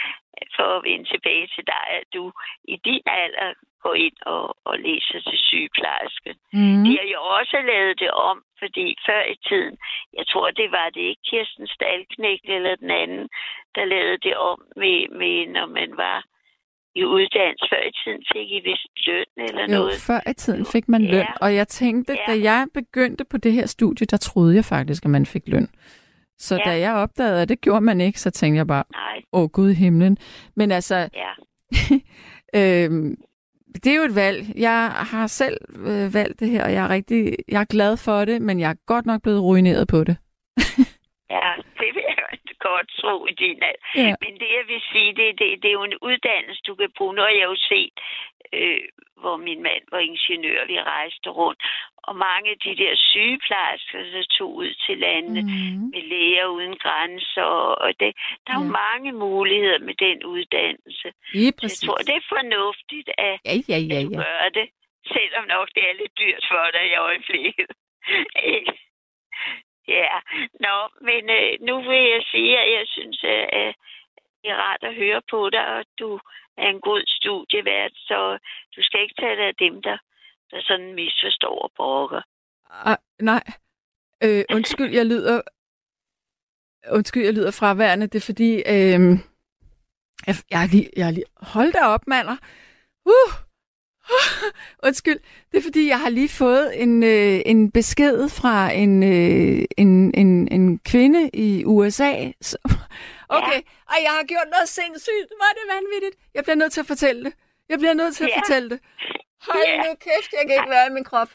[0.56, 2.24] for at vende tilbage til dig, at du
[2.74, 3.50] i din alder
[3.86, 6.32] går ind og, og læser til sygeplejerske.
[6.54, 6.82] Mm.
[6.86, 9.76] De har jo også lavet det om, fordi før i tiden,
[10.18, 13.26] jeg tror, det var det ikke Kirsten Stalknægt eller den anden,
[13.76, 16.20] der lavede det om med, med når man var
[17.02, 17.66] i uddannelse.
[17.72, 19.94] Før i tiden fik I vist løn eller Jo, noget.
[20.08, 21.34] før i tiden fik man løn, Ja.
[21.42, 22.32] og jeg tænkte, Ja.
[22.32, 25.68] da jeg begyndte på det her studie, der troede jeg faktisk, at man fik løn.
[26.38, 26.62] Så Ja.
[26.70, 29.74] da jeg opdagede, at det gjorde man ikke, så tænkte jeg bare, Nej, åh Gud
[29.74, 30.18] himlen.
[30.56, 31.32] Men altså, ja.
[32.60, 33.16] øhm,
[33.84, 34.40] det er jo et valg.
[34.56, 35.58] Jeg har selv
[35.92, 38.70] øh, valgt det her, og jeg er rigtig, jeg er glad for det, men jeg
[38.70, 40.18] er godt nok blevet ruineret på det.
[41.30, 42.16] Ja, det vil jeg
[42.70, 43.84] godt tro i din alder.
[44.08, 44.16] Ja.
[44.24, 47.16] Men det, jeg vil sige, det, det, det er jo en uddannelse, du kan bruge.
[47.16, 47.96] Nu har jeg jo set,
[48.60, 48.82] øh,
[49.22, 51.60] hvor min mand var ingeniør, vi rejste rundt.
[52.08, 55.48] Og mange af de der sygeplejersker, der tog ud til landene mm.
[55.48, 55.90] Mm.
[55.94, 57.50] med læger uden grænser.
[57.86, 58.12] Og det,
[58.46, 58.78] der er jo Ja.
[58.84, 61.08] mange muligheder med den uddannelse.
[61.34, 61.80] Lige Så jeg præcis.
[61.88, 64.18] tror, det er fornuftigt, at, Ja, ja, ja, at ja.
[64.24, 64.68] gør det.
[65.16, 67.70] Selvom nok det er lidt dyrt for dig i øjeblikket.
[68.56, 68.74] Ikke?
[69.88, 70.14] ja,
[70.66, 70.76] nå,
[71.08, 73.74] men øh, nu vil jeg sige, at jeg synes, at øh,
[74.42, 76.20] det er rart at høre på dig, og du
[76.58, 78.38] er en god studievært, så
[78.76, 79.98] du skal ikke tage det af dem, der,
[80.52, 82.22] der sådan misforstår og brokker.
[82.70, 83.44] Ah, nej.
[84.24, 85.42] Øh, undskyld, jeg lyder...
[86.92, 88.08] Undskyld, jeg lyder fraværende.
[88.08, 88.52] Det er fordi...
[88.56, 89.02] Øh,
[90.28, 91.26] jeg, jeg, er lige, jeg er lige...
[91.38, 92.38] Hold da op, mander.
[93.06, 93.12] Uh!
[93.12, 93.46] uh
[94.88, 95.20] undskyld.
[95.52, 100.14] Det er fordi, jeg har lige fået en, øh, en besked fra en, øh, en,
[100.14, 102.32] en, en kvinde i USA.
[102.42, 102.58] Så,
[103.30, 103.94] okay, ja.
[103.94, 105.30] Ej, jeg har gjort noget sindssygt.
[105.44, 106.16] Var det vanvittigt?
[106.36, 107.34] Jeg bliver nødt til at fortælle det.
[107.70, 108.40] Jeg bliver nødt til at Ja.
[108.40, 108.80] fortælle det.
[109.50, 109.78] Hold Ja.
[109.78, 111.30] nu kæft, jeg kan ikke være i min krop.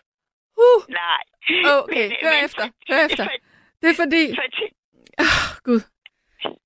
[0.64, 0.80] Uh!
[0.88, 1.22] Nej.
[1.78, 3.24] Okay, Men- hør men- efter, hør efter.
[3.24, 3.30] For,
[3.82, 4.24] Det er fordi...
[4.42, 4.70] Fortæl.
[5.18, 5.80] Oh, Gud.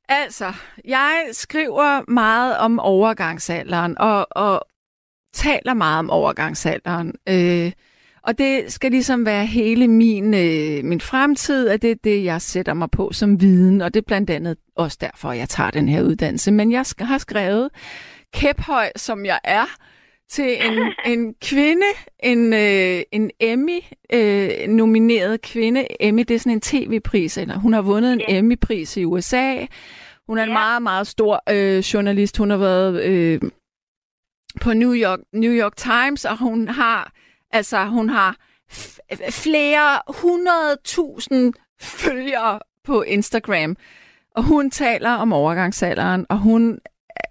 [0.08, 0.52] Altså,
[0.84, 4.66] jeg skriver meget om overgangsalderen, og, og
[5.32, 7.14] taler meget om overgangsalderen.
[7.28, 7.72] Øh,
[8.26, 12.42] og det skal ligesom være hele min, øh, min fremtid, at det er det, jeg
[12.42, 15.88] sætter mig på som viden, og det er blandt andet også derfor, jeg tager den
[15.88, 16.52] her uddannelse.
[16.52, 17.70] Men jeg har skrevet
[18.34, 19.64] kæphøj, som jeg er,
[20.30, 21.86] til en, en kvinde,
[22.22, 25.86] en, øh, en Emmy-nomineret øh, kvinde.
[26.00, 28.38] Emmy, det er sådan en tv-pris, eller hun har vundet en Ja.
[28.38, 29.66] Emmy-pris i USA.
[30.26, 30.52] Hun er en Ja.
[30.52, 32.36] meget, meget stor øh, journalist.
[32.36, 33.40] Hun har været øh,
[34.60, 37.12] på New York, New York Times, og hun har
[37.54, 38.36] altså hun har
[38.72, 43.76] f- flere hundredtusind følgere på Instagram.
[44.36, 46.78] Og hun taler om overgangsalderen, og hun,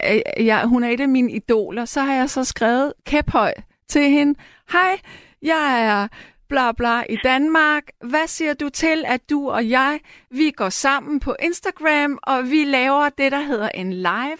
[0.09, 1.86] øh, øh, ja, hun er et af mine idoler.
[1.86, 3.53] Så har jeg så skrevet kæphøj
[3.89, 4.39] til hende.
[4.71, 4.99] Hej,
[5.41, 6.07] jeg er
[6.49, 7.84] bla bla i Danmark.
[8.03, 9.99] Hvad siger du til, at du og jeg,
[10.32, 14.38] vi går sammen på Instagram, og vi laver det, der hedder en live.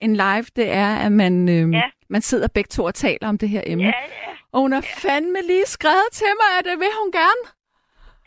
[0.00, 1.82] En live, det er, at man, øh, Ja.
[2.10, 3.84] man sidder begge to og taler om det her emne.
[3.84, 3.92] Ja,
[4.26, 4.32] ja.
[4.52, 7.44] Og hun har fandme lige skrevet til mig, at det vil hun gerne.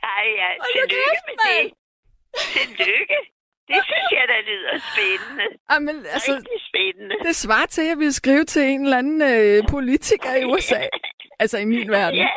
[0.03, 1.69] Ej, ja, tillykke med mand.
[1.69, 1.73] det.
[2.53, 3.17] Tillykke.
[3.67, 5.45] Det synes jeg, der lyder spændende.
[5.71, 7.15] Jamen, altså, Rigtig spændende.
[7.27, 10.81] det svarer til, at jeg ville skrive til en eller anden øh, politiker i USA.
[11.39, 12.19] Altså i min verden.
[12.19, 12.29] Ja,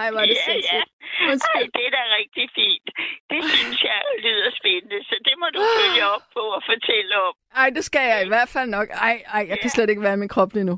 [0.00, 0.46] Ej, var det ja, ja.
[0.52, 0.88] sindssygt.
[1.20, 1.70] Ej, Undskyld.
[1.76, 2.88] det er da rigtig fint.
[3.32, 7.34] Det synes jeg lyder spændende, så det må du følge op på og fortælle om.
[7.62, 8.88] Ej, det skal jeg i hvert fald nok.
[9.08, 9.74] Ej, ej, jeg kan Ja.
[9.76, 10.76] slet ikke være i min krop lige nu.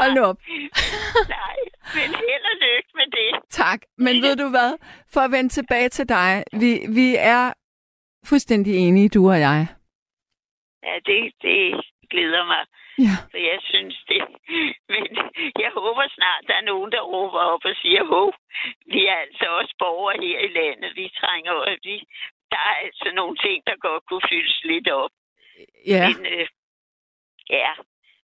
[0.00, 0.38] Hold nu op.
[1.38, 1.56] Nej,
[1.96, 3.30] men held og lykke med det.
[3.50, 3.80] Tak.
[3.98, 4.70] Men ved du hvad?
[5.12, 6.44] For at vende tilbage til dig.
[6.62, 7.52] Vi, vi er
[8.30, 9.66] fuldstændig enige, du og jeg.
[10.86, 11.60] Ja, det, det
[12.10, 12.62] glæder mig,
[13.04, 13.14] Ja.
[13.30, 14.22] for jeg synes det.
[14.92, 15.02] Men
[15.62, 18.34] jeg håber snart, der er nogen, der råber op og siger, hov,
[18.86, 20.96] vi er altså også borgere her i landet.
[20.96, 22.04] Vi trænger over, vi,
[22.50, 25.10] der er altså nogle ting, der godt kunne fyldes lidt op.
[25.86, 26.08] Ja.
[26.08, 26.46] Men øh,
[27.50, 27.72] ja,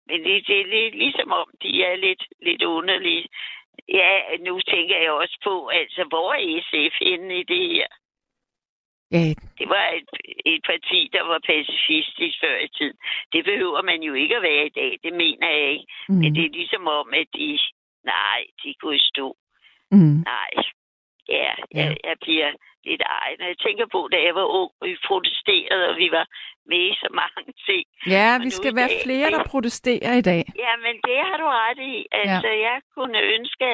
[0.06, 3.28] men det, det er lidt, ligesom om, de er lidt, lidt underlige.
[3.88, 7.86] Ja, nu tænker jeg også på, altså, hvor er SF henne i det her?
[9.10, 9.24] Ja,
[9.60, 10.08] Det var et,
[10.54, 12.96] et parti, der var pacifistisk før i tiden.
[13.32, 15.86] Det behøver man jo ikke at være i dag, det mener jeg ikke.
[16.08, 17.58] mm, Men det er ligesom om, at de,
[18.04, 19.36] nej, de kunne stå.
[19.90, 20.50] mm, Nej,
[21.28, 21.78] ja, Ja.
[21.80, 22.50] jeg, jeg bliver
[22.84, 23.30] lidt ej.
[23.38, 26.26] Når jeg tænker på, da jeg var ung, og vi protesterede, og vi var
[26.70, 27.84] med i så mange ting.
[28.14, 30.42] ja, Og vi skal være dag- flere, der protesterer i dag.
[30.64, 32.06] Ja, men det har du ret i.
[32.12, 32.58] Altså, ja.
[32.68, 33.68] jeg kunne ønske,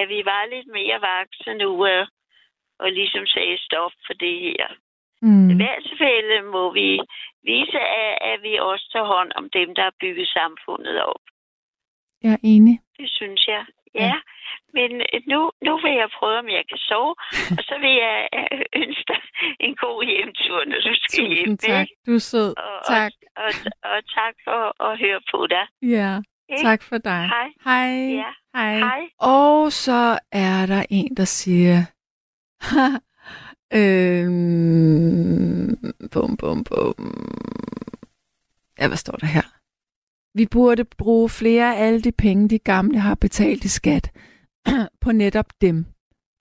[0.00, 2.06] at vi var lidt mere vakse nu, og,
[2.78, 4.66] og ligesom sagde stop for det her.
[5.22, 5.50] Mm.
[5.50, 6.88] I hvert fald må vi
[7.50, 11.22] vise, at, at vi også tager hånd om dem, der har bygget samfundet op.
[12.22, 12.76] Jeg er enig.
[12.98, 13.64] Det synes jeg.
[13.94, 14.14] Ja, Ja.
[14.72, 17.14] men øh, nu, nu vil jeg prøve, om jeg kan sove,
[17.58, 19.20] og så vil jeg øh, ønske dig
[19.60, 21.56] en god hjemtur, når du skal hjem.
[21.56, 21.80] Tusind tak.
[21.80, 21.96] ikke?
[22.06, 22.50] Du er sød.
[22.56, 23.12] Og, Tak.
[23.36, 23.50] Og, og,
[23.90, 25.66] og tak for at høre på dig.
[25.82, 26.10] Ja,
[26.50, 26.62] Ikke?
[26.62, 27.22] tak for dig.
[27.34, 27.48] Hej.
[27.64, 27.88] Hej.
[28.22, 28.30] Ja.
[28.54, 28.78] Hej.
[28.78, 29.02] Hej.
[29.20, 31.76] Og så er der en, der siger...
[33.80, 35.76] øhm,
[36.10, 36.94] bum, bum, bum.
[38.78, 39.42] Ja, hvad står der her?
[40.34, 44.10] Vi burde bruge flere af alle de penge, de gamle har betalt i skat,
[45.00, 45.86] på netop dem.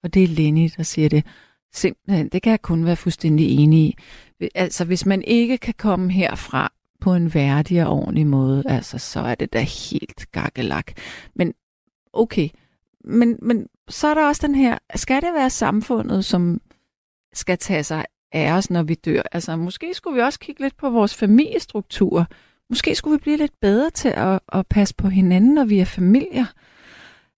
[0.04, 1.26] Og det er Lenny, der siger det.
[1.74, 3.98] Simpelthen, det kan jeg kun være fuldstændig enig i.
[4.56, 9.20] Altså, hvis man ikke kan komme herfra på en værdig og ordentlig måde, altså, så
[9.20, 10.92] er det da helt gakkelak.
[11.36, 11.54] Men
[12.14, 12.50] okay,
[13.04, 16.62] men, men så er der også den her, skal det være samfundet, som
[17.34, 19.22] skal tage sig af os, når vi dør?
[19.32, 22.28] Altså, måske skulle vi også kigge lidt på vores familiestruktur.
[22.70, 25.86] Måske skulle vi blive lidt bedre til at, at passe på hinanden, når vi er
[25.86, 26.46] familier.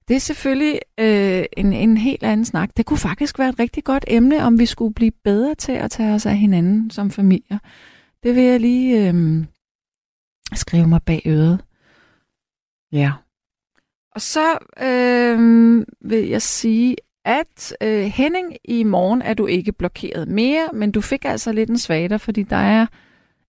[0.08, 2.70] Det er selvfølgelig øh, en, en helt anden snak.
[2.78, 5.92] Det kunne faktisk være et rigtig godt emne, om vi skulle blive bedre til at
[5.92, 7.60] tage os af hinanden som familier.
[8.24, 9.46] Det vil jeg lige øh,
[10.54, 11.64] skrive mig bag øret.
[12.92, 13.12] Ja.
[14.16, 15.40] Og så øh,
[16.02, 16.96] vil jeg sige,
[17.26, 21.70] at øh, Henning, i morgen er du ikke blokeret mere, men du fik altså lidt
[21.70, 22.86] en svater, fordi der er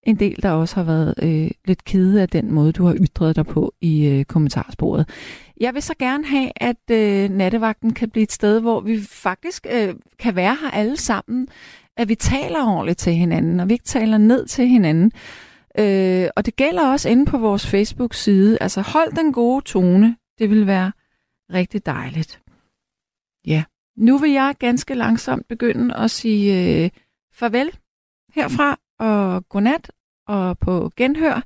[0.02, 3.36] en del, der også har været øh, lidt kede af den måde, du har ytret
[3.36, 5.08] dig på i øh, kommentarsporet.
[5.60, 9.66] Jeg vil så gerne have, at øh, nattevagten kan blive et sted, hvor vi faktisk
[9.72, 11.48] øh, kan være her alle sammen,
[11.96, 15.12] at vi taler ordentligt til hinanden, og vi ikke taler ned til hinanden.
[15.78, 18.58] Øh, og det gælder også inde på vores Facebook-side.
[18.60, 20.16] Altså hold den gode tone.
[20.38, 20.92] Det vil være
[21.52, 22.42] rigtig dejligt.
[23.46, 23.64] Ja.
[23.96, 26.90] Nu vil jeg ganske langsomt begynde at sige øh,
[27.32, 27.78] farvel
[28.34, 29.92] herfra og godnat
[30.26, 31.42] og på genhør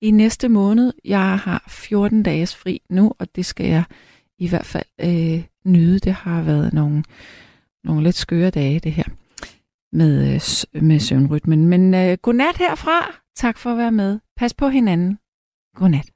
[0.00, 0.92] i næste måned.
[1.04, 3.84] Jeg har 14 dages fri nu, og det skal jeg
[4.38, 5.98] i hvert fald øh, nyde.
[5.98, 7.04] Det har været nogle,
[7.84, 9.04] nogle lidt skøre dage, det her.
[9.92, 11.66] med, øh, med søvnrytmen.
[11.66, 13.14] Men øh, godnat herfra.
[13.36, 14.18] Tak for at være med.
[14.36, 15.18] Pas på hinanden.
[15.76, 16.15] Godnat.